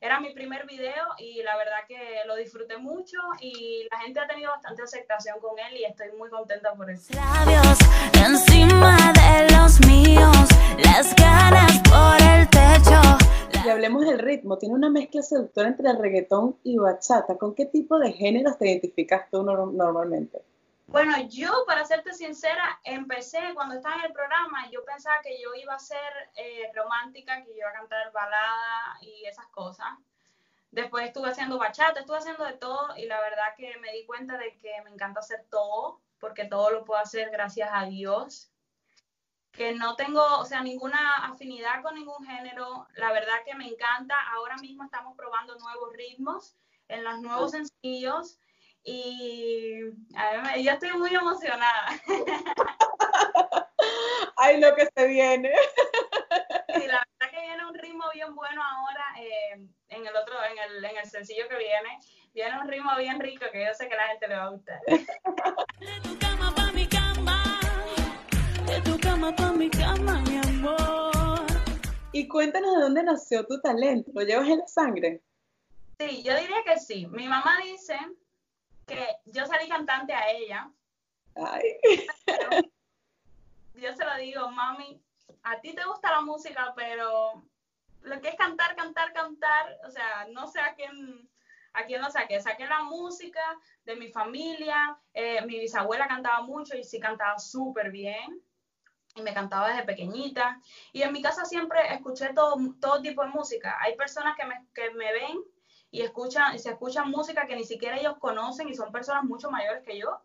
Era 0.00 0.18
mi 0.18 0.32
primer 0.32 0.66
video 0.66 1.04
y 1.18 1.42
la 1.42 1.58
verdad 1.58 1.80
que 1.86 2.22
lo 2.26 2.36
disfruté 2.36 2.78
mucho 2.78 3.18
y 3.38 3.86
la 3.90 3.98
gente 3.98 4.18
ha 4.18 4.26
tenido 4.26 4.50
bastante 4.50 4.80
aceptación 4.80 5.40
con 5.40 5.58
él 5.58 5.76
y 5.76 5.84
estoy 5.84 6.10
muy 6.16 6.30
contenta 6.30 6.72
por 6.72 6.90
eso. 6.90 7.12
Labios 7.12 7.78
encima 8.26 9.12
de 9.12 9.54
los 9.54 9.78
míos, 9.86 10.48
las 10.82 11.14
ganas 11.16 11.80
por 11.80 12.16
el 12.32 12.48
techo. 12.48 13.62
Y 13.62 13.68
hablemos 13.68 14.06
del 14.06 14.20
ritmo, 14.20 14.56
tiene 14.56 14.74
una 14.74 14.88
mezcla 14.88 15.20
seductora 15.20 15.68
entre 15.68 15.90
el 15.90 15.98
reggaetón 15.98 16.56
y 16.64 16.78
bachata. 16.78 17.36
¿Con 17.36 17.54
qué 17.54 17.66
tipo 17.66 17.98
de 17.98 18.12
géneros 18.12 18.56
te 18.56 18.70
identificas 18.70 19.28
tú 19.30 19.42
normalmente? 19.42 20.40
Bueno, 20.90 21.16
yo, 21.28 21.64
para 21.68 21.84
serte 21.84 22.12
sincera, 22.12 22.80
empecé 22.82 23.54
cuando 23.54 23.76
estaba 23.76 23.94
en 24.00 24.06
el 24.06 24.12
programa, 24.12 24.68
yo 24.72 24.84
pensaba 24.84 25.20
que 25.22 25.40
yo 25.40 25.54
iba 25.54 25.72
a 25.72 25.78
ser 25.78 26.12
eh, 26.34 26.68
romántica, 26.74 27.44
que 27.44 27.50
yo 27.50 27.58
iba 27.58 27.68
a 27.68 27.74
cantar 27.74 28.10
balada 28.10 28.98
y 29.00 29.24
esas 29.24 29.46
cosas. 29.52 29.86
Después 30.72 31.06
estuve 31.06 31.30
haciendo 31.30 31.58
bachata, 31.58 32.00
estuve 32.00 32.18
haciendo 32.18 32.44
de 32.44 32.54
todo 32.54 32.96
y 32.96 33.06
la 33.06 33.20
verdad 33.20 33.54
que 33.56 33.78
me 33.78 33.92
di 33.92 34.04
cuenta 34.04 34.36
de 34.36 34.58
que 34.58 34.82
me 34.82 34.90
encanta 34.90 35.20
hacer 35.20 35.46
todo, 35.48 36.00
porque 36.18 36.46
todo 36.46 36.72
lo 36.72 36.84
puedo 36.84 37.00
hacer 37.00 37.30
gracias 37.30 37.70
a 37.72 37.84
Dios. 37.84 38.50
Que 39.52 39.72
no 39.72 39.94
tengo, 39.94 40.24
o 40.38 40.44
sea, 40.44 40.60
ninguna 40.60 41.24
afinidad 41.26 41.82
con 41.82 41.94
ningún 41.94 42.26
género. 42.26 42.88
La 42.96 43.12
verdad 43.12 43.34
que 43.44 43.54
me 43.54 43.68
encanta. 43.68 44.16
Ahora 44.32 44.56
mismo 44.56 44.82
estamos 44.82 45.16
probando 45.16 45.56
nuevos 45.56 45.92
ritmos 45.92 46.56
en 46.88 47.04
los 47.04 47.20
nuevos 47.20 47.52
sencillos 47.52 48.40
y 48.84 49.82
a 50.16 50.56
yo 50.56 50.72
estoy 50.72 50.92
muy 50.92 51.14
emocionada. 51.14 51.86
Ay, 54.36 54.60
lo 54.60 54.74
que 54.74 54.88
se 54.96 55.06
viene. 55.06 55.52
Sí, 56.74 56.86
la 56.86 57.04
verdad 57.18 57.30
que 57.30 57.40
viene 57.40 57.66
un 57.66 57.74
ritmo 57.74 58.04
bien 58.14 58.34
bueno 58.34 58.62
ahora 58.62 59.04
eh, 59.18 59.66
en 59.88 60.06
el 60.06 60.16
otro, 60.16 60.34
en 60.44 60.58
el, 60.58 60.84
en 60.84 60.96
el 60.96 61.06
sencillo 61.06 61.46
que 61.48 61.58
viene. 61.58 61.98
Viene 62.32 62.58
un 62.60 62.68
ritmo 62.68 62.96
bien 62.96 63.20
rico 63.20 63.44
que 63.52 63.66
yo 63.66 63.74
sé 63.74 63.88
que 63.88 63.94
a 63.94 63.96
la 63.98 64.08
gente 64.08 64.28
le 64.28 64.36
va 64.36 64.44
a 64.44 64.48
gustar. 64.50 64.80
De 64.86 66.00
tu 66.02 66.18
cama 66.18 66.54
pa' 66.54 66.72
mi 66.72 66.86
cama, 66.86 67.60
de 68.66 68.80
tu 68.82 68.98
cama 69.00 69.34
pa' 69.34 69.52
mi 69.52 69.68
cama, 69.68 70.22
mi 70.22 70.38
amor. 70.38 71.44
Y 72.12 72.28
cuéntanos 72.28 72.76
de 72.76 72.82
dónde 72.82 73.02
nació 73.02 73.44
tu 73.46 73.60
talento, 73.60 74.10
¿lo 74.14 74.22
llevas 74.22 74.48
en 74.48 74.58
la 74.58 74.66
sangre? 74.68 75.22
Sí, 75.98 76.22
yo 76.22 76.34
diría 76.34 76.62
que 76.64 76.78
sí. 76.78 77.06
Mi 77.08 77.28
mamá 77.28 77.58
dice 77.62 77.98
que 78.90 79.16
yo 79.26 79.46
salí 79.46 79.68
cantante 79.68 80.12
a 80.12 80.30
ella. 80.30 80.70
Ay. 81.36 81.78
yo 83.74 83.94
se 83.94 84.04
lo 84.04 84.16
digo, 84.16 84.50
mami, 84.50 85.00
a 85.42 85.60
ti 85.60 85.74
te 85.74 85.84
gusta 85.84 86.10
la 86.10 86.20
música, 86.20 86.72
pero 86.76 87.42
lo 88.02 88.20
que 88.20 88.28
es 88.28 88.36
cantar, 88.36 88.76
cantar, 88.76 89.12
cantar, 89.12 89.78
o 89.86 89.90
sea, 89.90 90.26
no 90.32 90.46
sé 90.46 90.60
a 90.60 90.74
quién, 90.74 91.28
a 91.72 91.84
quién 91.84 92.02
lo 92.02 92.10
saqué. 92.10 92.40
Saqué 92.40 92.66
la 92.66 92.82
música 92.82 93.40
de 93.84 93.96
mi 93.96 94.08
familia, 94.08 94.98
eh, 95.14 95.44
mi 95.46 95.58
bisabuela 95.58 96.08
cantaba 96.08 96.42
mucho 96.42 96.76
y 96.76 96.84
sí 96.84 96.98
cantaba 96.98 97.38
súper 97.38 97.90
bien. 97.90 98.42
Y 99.16 99.22
me 99.22 99.34
cantaba 99.34 99.68
desde 99.68 99.82
pequeñita. 99.82 100.60
Y 100.92 101.02
en 101.02 101.12
mi 101.12 101.20
casa 101.20 101.44
siempre 101.44 101.92
escuché 101.92 102.32
todo, 102.32 102.56
todo 102.80 103.02
tipo 103.02 103.22
de 103.22 103.30
música. 103.30 103.76
Hay 103.80 103.96
personas 103.96 104.36
que 104.36 104.46
me, 104.46 104.66
que 104.72 104.90
me 104.92 105.12
ven 105.12 105.42
y 105.90 106.02
escuchan, 106.02 106.58
se 106.58 106.70
escuchan 106.70 107.10
música 107.10 107.46
que 107.46 107.56
ni 107.56 107.64
siquiera 107.64 107.98
ellos 107.98 108.16
conocen 108.18 108.68
y 108.68 108.74
son 108.74 108.92
personas 108.92 109.24
mucho 109.24 109.50
mayores 109.50 109.82
que 109.82 109.98
yo 109.98 110.20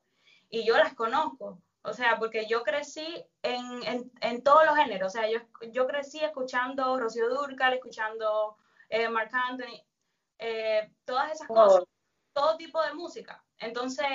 y 0.50 0.66
yo 0.66 0.78
las 0.78 0.94
conozco. 0.94 1.60
O 1.82 1.94
sea, 1.94 2.18
porque 2.18 2.48
yo 2.48 2.64
crecí 2.64 3.24
en, 3.44 3.84
en, 3.84 4.12
en 4.22 4.44
todos 4.44 4.66
los 4.66 4.76
géneros. 4.76 5.14
O 5.14 5.20
sea, 5.20 5.30
yo, 5.30 5.40
yo 5.72 5.86
crecí 5.86 6.20
escuchando 6.20 7.00
Rocío 7.00 7.30
Durcal, 7.30 7.74
escuchando 7.74 8.58
eh, 8.90 9.08
Mark 9.08 9.30
Anthony, 9.32 9.84
eh, 10.40 10.92
todas 11.06 11.32
esas 11.32 11.48
cosas, 11.48 11.84
todo 12.34 12.58
tipo 12.58 12.82
de 12.82 12.94
música. 12.94 13.44
Entonces, 13.60 14.08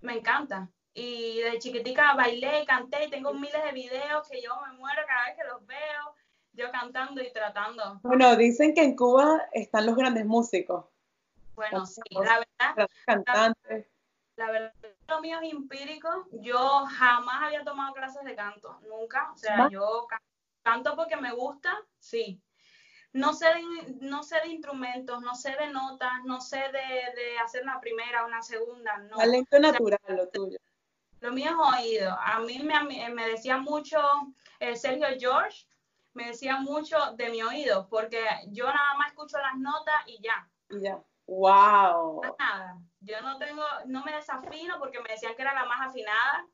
me 0.00 0.14
encanta. 0.14 0.70
Y 0.94 1.40
de 1.40 1.58
chiquitica 1.58 2.14
bailé 2.14 2.62
y 2.62 2.66
canté 2.66 3.04
y 3.04 3.10
tengo 3.10 3.34
miles 3.34 3.62
de 3.62 3.72
videos 3.72 4.26
que 4.26 4.40
yo 4.40 4.58
me 4.62 4.72
muero 4.72 5.02
cada 5.06 5.26
vez 5.26 5.36
que 5.36 5.44
los 5.44 5.66
veo 5.66 6.14
yo 6.56 6.70
cantando 6.72 7.22
y 7.22 7.32
tratando. 7.32 8.00
Bueno, 8.02 8.34
dicen 8.36 8.74
que 8.74 8.82
en 8.82 8.96
Cuba 8.96 9.46
están 9.52 9.86
los 9.86 9.94
grandes 9.94 10.24
músicos. 10.26 10.86
Bueno, 11.54 11.86
sí, 11.86 12.00
la 12.10 12.38
verdad. 12.38 12.88
Cantantes. 13.06 13.86
La, 14.36 14.50
verdad, 14.50 14.72
lo 15.08 15.20
mío 15.20 15.38
es 15.42 15.52
empírico. 15.52 16.26
Yo 16.32 16.84
jamás 16.86 17.42
había 17.42 17.64
tomado 17.64 17.94
clases 17.94 18.24
de 18.24 18.34
canto, 18.34 18.78
nunca. 18.88 19.30
O 19.32 19.36
sea, 19.36 19.68
yo 19.70 20.06
canto 20.62 20.96
porque 20.96 21.16
me 21.16 21.32
gusta, 21.32 21.74
sí. 21.98 22.42
No 23.12 23.32
sé, 23.32 23.46
de, 23.46 23.96
no 24.00 24.22
sé 24.22 24.40
de 24.40 24.48
instrumentos, 24.48 25.22
no 25.22 25.34
sé 25.34 25.56
de 25.56 25.68
notas, 25.70 26.12
no 26.24 26.40
sé 26.40 26.58
de, 26.58 27.20
de 27.20 27.38
hacer 27.42 27.62
una 27.62 27.80
primera, 27.80 28.26
una 28.26 28.42
segunda, 28.42 28.98
no. 28.98 29.16
Talento 29.16 29.58
natural, 29.58 30.00
lo 30.08 30.28
tuyo. 30.28 30.58
Lo 31.20 31.32
mío 31.32 31.50
es 31.50 31.80
oído. 31.80 32.14
A 32.20 32.40
mí 32.40 32.58
me, 32.58 33.08
me 33.08 33.28
decía 33.28 33.56
mucho 33.56 33.98
eh, 34.60 34.76
Sergio 34.76 35.06
George, 35.18 35.66
me 36.16 36.28
decía 36.28 36.56
mucho 36.58 36.96
de 37.12 37.28
mi 37.28 37.42
oído, 37.42 37.86
porque 37.88 38.24
yo 38.48 38.64
nada 38.64 38.94
más 38.98 39.08
escucho 39.08 39.38
las 39.38 39.56
notas 39.58 39.94
y 40.06 40.20
ya. 40.22 40.48
Y 40.70 40.80
ya. 40.80 40.98
Wow. 41.26 42.22
Nada. 42.38 42.78
Yo 43.00 43.20
no 43.20 43.36
tengo, 43.38 43.62
no 43.84 44.02
me 44.02 44.12
desafino 44.12 44.78
porque 44.78 45.00
me 45.00 45.10
decían 45.10 45.34
que 45.36 45.42
era 45.42 45.54
la 45.54 45.66
más 45.66 45.88
afinada 45.88 46.46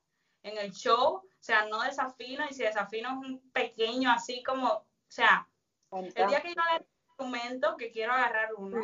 en 0.43 0.59
el 0.59 0.73
show. 0.73 1.17
O 1.17 1.25
sea, 1.39 1.67
no 1.67 1.83
desafino 1.83 2.45
y 2.51 2.55
si 2.55 2.65
desafino 2.65 3.11
es 3.11 3.29
un 3.29 3.51
pequeño 3.53 4.11
así 4.11 4.43
como, 4.43 4.69
o 4.69 4.87
sea, 5.09 5.49
el 5.93 6.13
día 6.13 6.41
que 6.41 6.55
yo 6.55 6.63
un 6.63 6.87
instrumento, 7.09 7.77
que 7.77 7.91
quiero 7.91 8.13
agarrar 8.13 8.55
uno, 8.57 8.81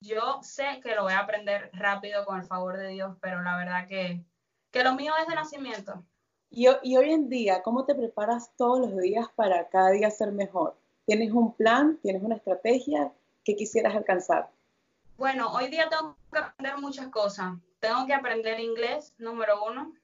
yo 0.00 0.40
sé 0.42 0.80
que 0.82 0.94
lo 0.94 1.04
voy 1.04 1.14
a 1.14 1.20
aprender 1.20 1.70
rápido 1.72 2.24
con 2.24 2.38
el 2.38 2.46
favor 2.46 2.76
de 2.76 2.88
Dios, 2.88 3.16
pero 3.20 3.42
la 3.42 3.56
verdad 3.56 3.86
que, 3.86 4.24
que 4.70 4.84
lo 4.84 4.94
mío 4.94 5.12
es 5.20 5.26
de 5.26 5.34
nacimiento. 5.34 6.04
Y, 6.52 6.66
hoy 6.66 7.12
en 7.12 7.28
día, 7.28 7.62
¿cómo 7.62 7.84
te 7.84 7.94
preparas 7.94 8.50
todos 8.56 8.80
los 8.80 8.96
días 9.00 9.28
para 9.36 9.68
cada 9.68 9.90
día 9.90 10.10
ser 10.10 10.32
mejor? 10.32 10.76
¿Tienes 11.06 11.30
un 11.30 11.54
plan? 11.54 11.96
¿Tienes 12.02 12.22
una 12.24 12.34
estrategia? 12.34 13.12
¿Qué 13.44 13.54
quisieras 13.54 13.94
alcanzar? 13.94 14.50
Bueno, 15.16 15.52
hoy 15.52 15.68
día 15.68 15.88
tengo 15.88 16.16
que 16.32 16.38
aprender 16.38 16.76
muchas 16.78 17.06
cosas. 17.08 17.54
Tengo 17.78 18.04
que 18.04 18.14
aprender 18.14 18.58
inglés, 18.58 19.14
número 19.18 19.64
uno. 19.64 19.94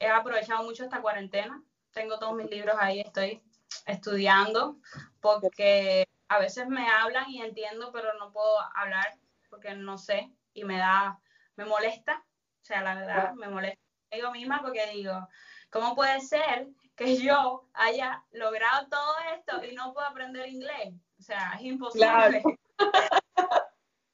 He 0.00 0.08
aprovechado 0.08 0.64
mucho 0.64 0.82
esta 0.82 1.00
cuarentena. 1.00 1.62
Tengo 1.92 2.18
todos 2.18 2.34
mis 2.34 2.50
libros 2.50 2.74
ahí, 2.80 3.00
estoy 3.00 3.40
estudiando, 3.86 4.78
porque 5.20 6.08
a 6.26 6.38
veces 6.40 6.66
me 6.66 6.88
hablan 6.88 7.30
y 7.30 7.42
entiendo, 7.42 7.92
pero 7.92 8.12
no 8.18 8.32
puedo 8.32 8.58
hablar 8.74 9.18
porque 9.50 9.74
no 9.74 9.98
sé 9.98 10.32
y 10.52 10.64
me 10.64 10.78
da, 10.78 11.20
me 11.54 11.64
molesta. 11.64 12.24
O 12.60 12.64
sea, 12.64 12.82
la 12.82 12.94
verdad, 12.96 13.34
me 13.34 13.48
molesta 13.48 13.82
digo 14.12 14.30
misma 14.30 14.60
porque 14.62 14.86
digo, 14.92 15.28
¿Cómo 15.72 15.94
puede 15.94 16.20
ser 16.20 16.68
que 16.96 17.16
yo 17.16 17.66
haya 17.72 18.22
logrado 18.32 18.88
todo 18.88 19.14
esto 19.34 19.64
y 19.64 19.74
no 19.74 19.92
puedo 19.92 20.06
aprender 20.06 20.48
inglés. 20.48 20.94
O 21.18 21.22
sea, 21.22 21.52
es 21.56 21.62
imposible. 21.62 22.42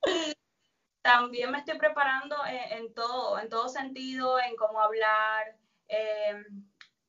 y 0.07 0.35
también 1.03 1.50
me 1.50 1.59
estoy 1.59 1.79
preparando 1.79 2.37
en, 2.47 2.95
todo, 2.95 3.38
en 3.38 3.49
todo 3.49 3.69
sentido, 3.69 4.38
en 4.41 4.55
cómo 4.57 4.81
hablar, 4.81 5.57
eh, 5.88 6.45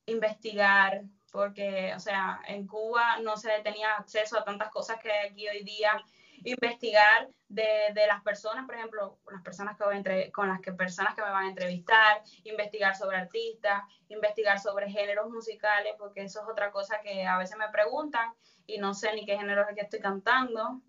investigar, 0.06 1.02
porque, 1.30 1.94
o 1.94 2.00
sea, 2.00 2.40
en 2.46 2.66
Cuba 2.66 3.18
no 3.20 3.36
se 3.36 3.50
tenía 3.60 3.94
acceso 3.94 4.38
a 4.38 4.44
tantas 4.44 4.70
cosas 4.70 4.98
que 5.00 5.12
aquí 5.12 5.48
hoy 5.48 5.62
día 5.62 6.02
investigar 6.44 7.28
de, 7.48 7.92
de, 7.94 8.06
las 8.06 8.22
personas, 8.22 8.66
por 8.66 8.74
ejemplo, 8.74 9.18
las 9.30 9.42
personas 9.42 9.76
que 9.76 9.84
voy 9.84 9.96
entre, 9.96 10.30
con 10.30 10.48
las 10.48 10.60
que 10.60 10.72
personas 10.72 11.14
que 11.14 11.22
me 11.22 11.30
van 11.30 11.44
a 11.44 11.48
entrevistar, 11.48 12.22
investigar 12.44 12.96
sobre 12.96 13.16
artistas, 13.16 13.82
investigar 14.08 14.58
sobre 14.58 14.90
géneros 14.90 15.30
musicales, 15.30 15.94
porque 15.98 16.22
eso 16.22 16.42
es 16.42 16.48
otra 16.48 16.70
cosa 16.70 17.00
que 17.00 17.26
a 17.26 17.38
veces 17.38 17.56
me 17.56 17.68
preguntan 17.68 18.32
y 18.66 18.78
no 18.78 18.94
sé 18.94 19.12
ni 19.14 19.26
qué 19.26 19.36
género 19.36 19.68
es 19.68 19.74
que 19.74 19.82
estoy 19.82 20.00
cantando. 20.00 20.80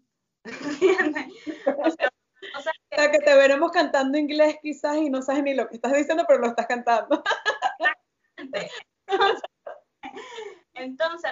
o 0.46 1.90
sea, 1.90 2.10
o 2.58 2.62
sea, 2.62 3.12
que... 3.12 3.20
te 3.20 3.36
veremos 3.36 3.72
cantando 3.72 4.18
inglés 4.18 4.58
quizás 4.62 4.98
y 4.98 5.10
no 5.10 5.22
sabes 5.22 5.44
ni 5.44 5.54
lo 5.54 5.68
que 5.68 5.76
estás 5.76 5.94
diciendo, 5.94 6.26
pero 6.28 6.40
lo 6.40 6.48
estás 6.48 6.68
cantando. 6.68 7.24
Entonces, 10.74 11.32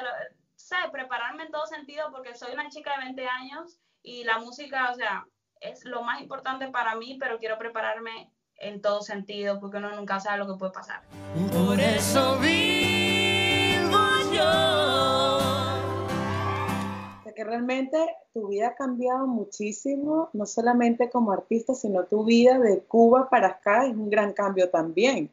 ¿sabes? 0.56 0.92
Prepararme 0.92 1.44
en 1.44 1.52
todo 1.52 1.66
sentido 1.66 2.12
porque 2.12 2.36
soy 2.36 2.54
una 2.54 2.70
chica 2.70 2.98
de 2.98 3.06
20 3.06 3.28
años 3.28 3.80
y 4.10 4.24
la 4.24 4.40
música, 4.40 4.90
o 4.92 4.96
sea, 4.96 5.28
es 5.62 5.86
lo 5.86 6.02
más 6.02 6.20
importante 6.20 6.68
para 6.70 6.96
mí, 6.96 7.18
pero 7.20 7.38
quiero 7.38 7.60
prepararme 7.60 8.32
en 8.56 8.82
todo 8.82 9.02
sentido 9.02 9.60
porque 9.60 9.78
uno 9.78 9.96
nunca 9.96 10.20
sabe 10.20 10.40
lo 10.40 10.48
que 10.48 10.58
puede 10.58 10.72
pasar. 10.72 11.04
Por 11.52 11.80
eso 11.80 12.40
vivo 12.40 14.00
yo. 14.34 15.80
que 17.36 17.44
realmente 17.46 17.98
tu 18.34 18.50
vida 18.50 18.70
ha 18.70 18.76
cambiado 18.76 19.26
muchísimo, 19.28 20.30
no 20.34 20.46
solamente 20.46 21.10
como 21.10 21.32
artista, 21.32 21.74
sino 21.74 22.04
tu 22.04 22.26
vida 22.26 22.60
de 22.60 22.82
Cuba 22.82 23.30
para 23.30 23.48
acá 23.48 23.86
es 23.86 23.96
un 23.96 24.10
gran 24.10 24.34
cambio 24.34 24.70
también. 24.70 25.32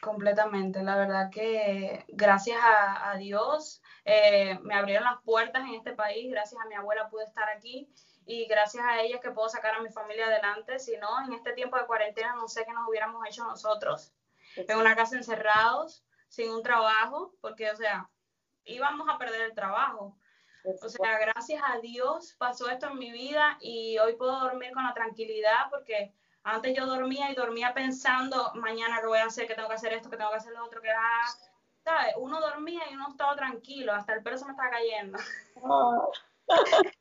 Completamente, 0.00 0.82
la 0.82 0.96
verdad 0.96 1.30
que 1.30 2.04
gracias 2.08 2.58
a, 2.62 3.14
Dios 3.16 3.82
eh, 4.04 4.58
me 4.62 4.74
abrieron 4.74 5.04
las 5.04 5.22
puertas 5.22 5.64
en 5.66 5.74
este 5.74 5.92
país, 5.92 6.30
gracias 6.30 6.60
a 6.60 6.66
mi 6.66 6.74
abuela 6.74 7.08
pude 7.08 7.24
estar 7.24 7.48
aquí 7.48 7.90
y 8.26 8.46
gracias 8.46 8.84
a 8.84 9.00
ella 9.00 9.20
que 9.20 9.30
puedo 9.30 9.48
sacar 9.48 9.74
a 9.74 9.80
mi 9.80 9.88
familia 9.90 10.26
adelante, 10.26 10.78
si 10.78 10.96
no, 10.98 11.08
en 11.24 11.32
este 11.32 11.52
tiempo 11.52 11.78
de 11.78 11.86
cuarentena 11.86 12.34
no 12.34 12.46
sé 12.46 12.64
qué 12.64 12.72
nos 12.72 12.88
hubiéramos 12.88 13.26
hecho 13.26 13.44
nosotros, 13.44 14.12
en 14.56 14.78
una 14.78 14.94
casa 14.94 15.16
encerrados, 15.16 16.04
sin 16.28 16.50
un 16.50 16.62
trabajo, 16.62 17.34
porque, 17.40 17.70
o 17.70 17.76
sea, 17.76 18.10
íbamos 18.64 19.08
a 19.08 19.18
perder 19.18 19.42
el 19.42 19.54
trabajo. 19.54 20.18
O 20.82 20.88
sea, 20.88 21.18
gracias 21.20 21.62
a 21.64 21.78
Dios 21.78 22.34
pasó 22.38 22.68
esto 22.68 22.88
en 22.88 22.98
mi 22.98 23.12
vida 23.12 23.56
y 23.60 23.98
hoy 23.98 24.16
puedo 24.16 24.40
dormir 24.40 24.72
con 24.72 24.82
la 24.82 24.94
tranquilidad 24.94 25.70
porque 25.70 26.12
antes 26.46 26.76
yo 26.76 26.86
dormía 26.86 27.30
y 27.30 27.34
dormía 27.34 27.74
pensando, 27.74 28.52
mañana 28.54 29.00
qué 29.00 29.08
voy 29.08 29.18
a 29.18 29.24
hacer, 29.24 29.48
que 29.48 29.54
tengo 29.54 29.68
que 29.68 29.74
hacer 29.74 29.92
esto, 29.92 30.08
que 30.08 30.16
tengo 30.16 30.30
que 30.30 30.36
hacer 30.36 30.52
lo 30.52 30.64
otro, 30.64 30.80
que 30.80 30.90
ah, 30.90 31.26
¿sabes? 31.82 32.14
Uno 32.18 32.40
dormía 32.40 32.82
y 32.88 32.94
uno 32.94 33.08
estaba 33.10 33.34
tranquilo, 33.34 33.92
hasta 33.92 34.14
el 34.14 34.22
pelo 34.22 34.38
se 34.38 34.44
me 34.44 34.52
estaba 34.52 34.70
cayendo. 34.70 35.18
Ah. 35.64 36.06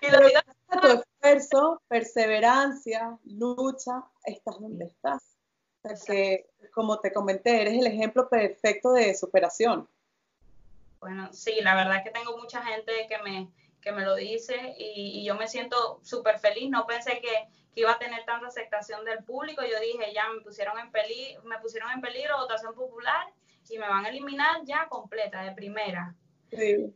y 0.00 0.10
lo 0.10 0.20
digo, 0.20 0.40
tu 0.80 0.86
esfuerzo, 0.86 1.82
perseverancia, 1.86 3.18
lucha, 3.24 4.02
estás 4.24 4.58
donde 4.58 4.86
estás. 4.86 5.36
Porque, 5.82 6.48
como 6.72 6.98
te 7.00 7.12
comenté, 7.12 7.60
eres 7.60 7.74
el 7.74 7.86
ejemplo 7.86 8.26
perfecto 8.30 8.92
de 8.92 9.14
superación. 9.14 9.86
Bueno, 10.98 11.30
sí, 11.34 11.60
la 11.60 11.74
verdad 11.74 11.98
es 11.98 12.04
que 12.04 12.10
tengo 12.10 12.38
mucha 12.38 12.62
gente 12.62 13.06
que 13.06 13.18
me, 13.18 13.52
que 13.86 13.92
me 13.92 14.04
lo 14.04 14.16
dice 14.16 14.74
y, 14.76 15.20
y 15.20 15.24
yo 15.24 15.36
me 15.36 15.46
siento 15.46 16.00
súper 16.02 16.40
feliz. 16.40 16.68
No 16.68 16.88
pensé 16.88 17.20
que, 17.20 17.46
que 17.72 17.82
iba 17.82 17.92
a 17.92 17.98
tener 18.00 18.24
tanta 18.24 18.48
aceptación 18.48 19.04
del 19.04 19.22
público. 19.22 19.62
Yo 19.62 19.78
dije, 19.78 20.12
ya 20.12 20.28
me 20.28 20.40
pusieron 20.40 20.76
en 20.80 20.90
peligro, 20.90 21.44
me 21.44 21.60
pusieron 21.60 21.92
en 21.92 22.00
peligro 22.00 22.36
votación 22.36 22.74
popular 22.74 23.28
y 23.70 23.78
me 23.78 23.88
van 23.88 24.04
a 24.04 24.08
eliminar 24.08 24.64
ya 24.64 24.88
completa, 24.88 25.42
de 25.42 25.52
primera. 25.52 26.12
Sí. 26.50 26.92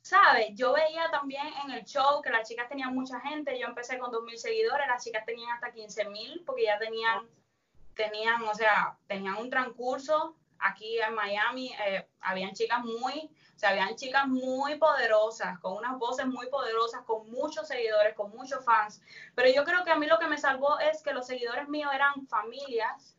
¿Sabes? 0.00 0.46
Yo 0.54 0.72
veía 0.72 1.10
también 1.10 1.46
en 1.62 1.72
el 1.72 1.84
show 1.84 2.22
que 2.22 2.30
las 2.30 2.48
chicas 2.48 2.66
tenían 2.70 2.94
mucha 2.94 3.20
gente. 3.20 3.58
Yo 3.58 3.66
empecé 3.66 3.98
con 3.98 4.10
2.000 4.10 4.34
seguidores, 4.36 4.88
las 4.88 5.04
chicas 5.04 5.26
tenían 5.26 5.50
hasta 5.50 5.74
15.000 5.74 6.42
porque 6.46 6.64
ya 6.64 6.78
tenían, 6.78 7.28
tenían, 7.94 8.44
o 8.44 8.54
sea, 8.54 8.96
tenían 9.06 9.36
un 9.36 9.50
transcurso. 9.50 10.38
Aquí 10.60 10.98
en 11.00 11.14
Miami 11.14 11.72
eh, 11.86 12.06
habían 12.20 12.52
chicas 12.52 12.84
muy 12.84 13.30
o 13.58 13.60
sea, 13.60 13.70
habían 13.70 13.96
chicas 13.96 14.28
muy 14.28 14.76
poderosas, 14.76 15.58
con 15.58 15.72
unas 15.78 15.98
voces 15.98 16.26
muy 16.26 16.48
poderosas, 16.48 17.02
con 17.02 17.28
muchos 17.28 17.66
seguidores, 17.66 18.14
con 18.14 18.30
muchos 18.30 18.64
fans. 18.64 19.02
Pero 19.34 19.50
yo 19.52 19.64
creo 19.64 19.82
que 19.82 19.90
a 19.90 19.96
mí 19.96 20.06
lo 20.06 20.20
que 20.20 20.28
me 20.28 20.38
salvó 20.38 20.78
es 20.78 21.02
que 21.02 21.12
los 21.12 21.26
seguidores 21.26 21.68
míos 21.68 21.90
eran 21.92 22.24
familias 22.28 23.16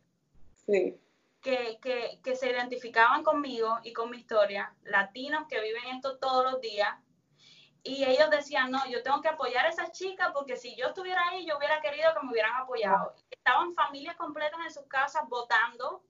que, 0.66 1.78
que, 1.82 2.22
que 2.24 2.36
se 2.38 2.52
identificaban 2.52 3.26
conmigo 3.26 3.80
y 3.84 3.92
con 3.92 4.12
mi 4.12 4.18
historia, 4.18 4.74
latinos 4.84 5.46
que 5.50 5.60
viven 5.60 5.98
esto 5.98 6.18
todos 6.20 6.50
los 6.50 6.62
días. 6.62 6.98
Y 7.84 8.06
ellos 8.06 8.30
decían, 8.30 8.72
no, 8.72 8.80
yo 8.90 9.04
tengo 9.04 9.20
que 9.20 9.28
apoyar 9.28 9.66
a 9.66 9.70
esas 9.70 9.92
chicas 9.92 10.30
porque 10.34 10.56
si 10.56 10.74
yo 10.78 10.88
estuviera 10.88 11.22
ahí, 11.28 11.46
yo 11.46 11.58
hubiera 11.58 11.82
querido 11.82 12.14
que 12.14 12.26
me 12.26 12.32
hubieran 12.32 12.56
apoyado. 12.56 13.14
Estaban 13.30 13.76
familias 13.76 14.16
completas 14.16 14.62
en 14.66 14.72
sus 14.72 14.88
casas 14.88 15.24
votando, 15.28 16.02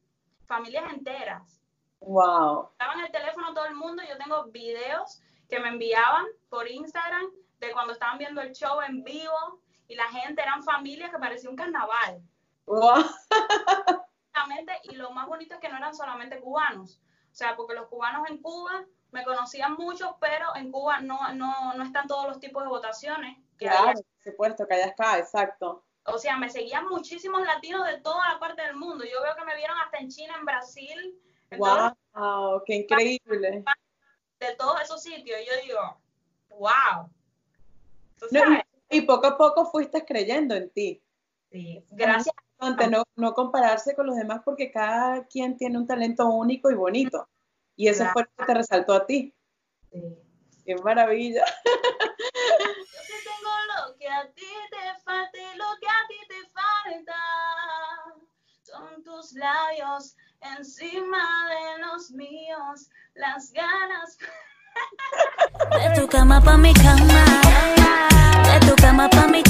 familias 0.49 0.91
enteras 0.91 1.59
Wow. 2.01 2.69
Estaba 2.71 2.93
en 2.93 3.01
el 3.01 3.11
teléfono 3.11 3.53
todo 3.53 3.65
el 3.65 3.75
mundo. 3.75 4.01
Yo 4.07 4.17
tengo 4.17 4.45
videos 4.45 5.21
que 5.49 5.59
me 5.59 5.67
enviaban 5.67 6.25
por 6.49 6.65
Instagram 6.65 7.29
de 7.59 7.71
cuando 7.71 7.93
estaban 7.93 8.17
viendo 8.17 8.41
el 8.41 8.53
show 8.53 8.81
en 8.81 9.03
vivo 9.03 9.61
y 9.87 9.95
la 9.95 10.05
gente 10.05 10.41
eran 10.41 10.63
familias 10.63 11.11
que 11.11 11.19
parecía 11.19 11.49
un 11.49 11.57
carnaval. 11.57 12.21
Wow. 12.65 13.03
y 14.83 14.95
lo 14.95 15.11
más 15.11 15.27
bonito 15.27 15.55
es 15.55 15.59
que 15.59 15.69
no 15.69 15.77
eran 15.77 15.93
solamente 15.93 16.39
cubanos. 16.39 17.01
O 17.31 17.35
sea, 17.35 17.55
porque 17.55 17.73
los 17.73 17.87
cubanos 17.87 18.29
en 18.29 18.41
Cuba 18.41 18.85
me 19.11 19.23
conocían 19.23 19.73
mucho, 19.73 20.17
pero 20.21 20.55
en 20.55 20.71
Cuba 20.71 21.01
no, 21.01 21.33
no, 21.33 21.73
no 21.73 21.83
están 21.83 22.07
todos 22.07 22.27
los 22.27 22.39
tipos 22.39 22.63
de 22.63 22.69
votaciones. 22.69 23.37
claro, 23.57 23.93
por 23.93 24.23
supuesto, 24.23 24.67
que 24.67 24.75
allá 24.75 24.85
está, 24.85 25.17
exacto. 25.17 25.83
O 26.13 26.17
sea, 26.17 26.37
me 26.37 26.49
seguían 26.49 26.87
muchísimos 26.87 27.41
latinos 27.45 27.85
de 27.85 27.99
toda 28.01 28.33
la 28.33 28.39
parte 28.39 28.61
del 28.61 28.75
mundo. 28.75 29.03
Yo 29.05 29.21
veo 29.21 29.35
que 29.37 29.45
me 29.45 29.55
vieron 29.55 29.77
hasta 29.79 29.97
en 29.97 30.09
China, 30.09 30.35
en 30.37 30.45
Brasil, 30.45 31.19
wow, 31.57 32.63
qué 32.65 32.75
increíble. 32.75 33.63
De 34.39 34.55
todos 34.57 34.81
esos 34.81 35.01
sitios, 35.01 35.39
yo 35.45 35.53
digo, 35.65 36.01
wow. 36.57 37.09
y, 38.89 39.01
poco 39.01 39.27
a 39.27 39.37
poco 39.37 39.65
fuiste 39.65 40.05
creyendo 40.05 40.55
en 40.55 40.69
ti. 40.69 41.01
Sí, 41.51 41.83
gracias. 41.91 42.35
No, 42.59 43.03
no 43.15 43.33
compararse 43.33 43.95
con 43.95 44.07
los 44.07 44.17
demás 44.17 44.41
porque 44.43 44.69
cada 44.71 45.25
quien 45.27 45.55
tiene 45.55 45.77
un 45.77 45.87
talento 45.87 46.27
único 46.27 46.69
y 46.69 46.75
bonito. 46.75 47.27
Y 47.75 47.87
eso 47.87 48.05
fue 48.11 48.23
lo 48.23 48.29
que 48.37 48.45
te 48.45 48.53
resaltó 48.53 48.93
a 48.93 49.05
ti. 49.05 49.33
Sí. 49.91 50.01
Qué 50.65 50.75
maravilla. 50.75 51.43
labios 59.33 60.15
encima 60.41 61.23
de 61.49 61.81
los 61.85 62.11
míos, 62.11 62.89
las 63.15 63.51
ganas. 63.51 64.17
De 65.71 65.99
tu 65.99 66.07
cama 66.07 66.41
pa' 66.41 66.57
mi 66.57 66.73
cama, 66.73 67.25
de 68.43 68.67
tu 68.67 68.75
cama 68.75 69.09
pa' 69.09 69.27
mi 69.27 69.43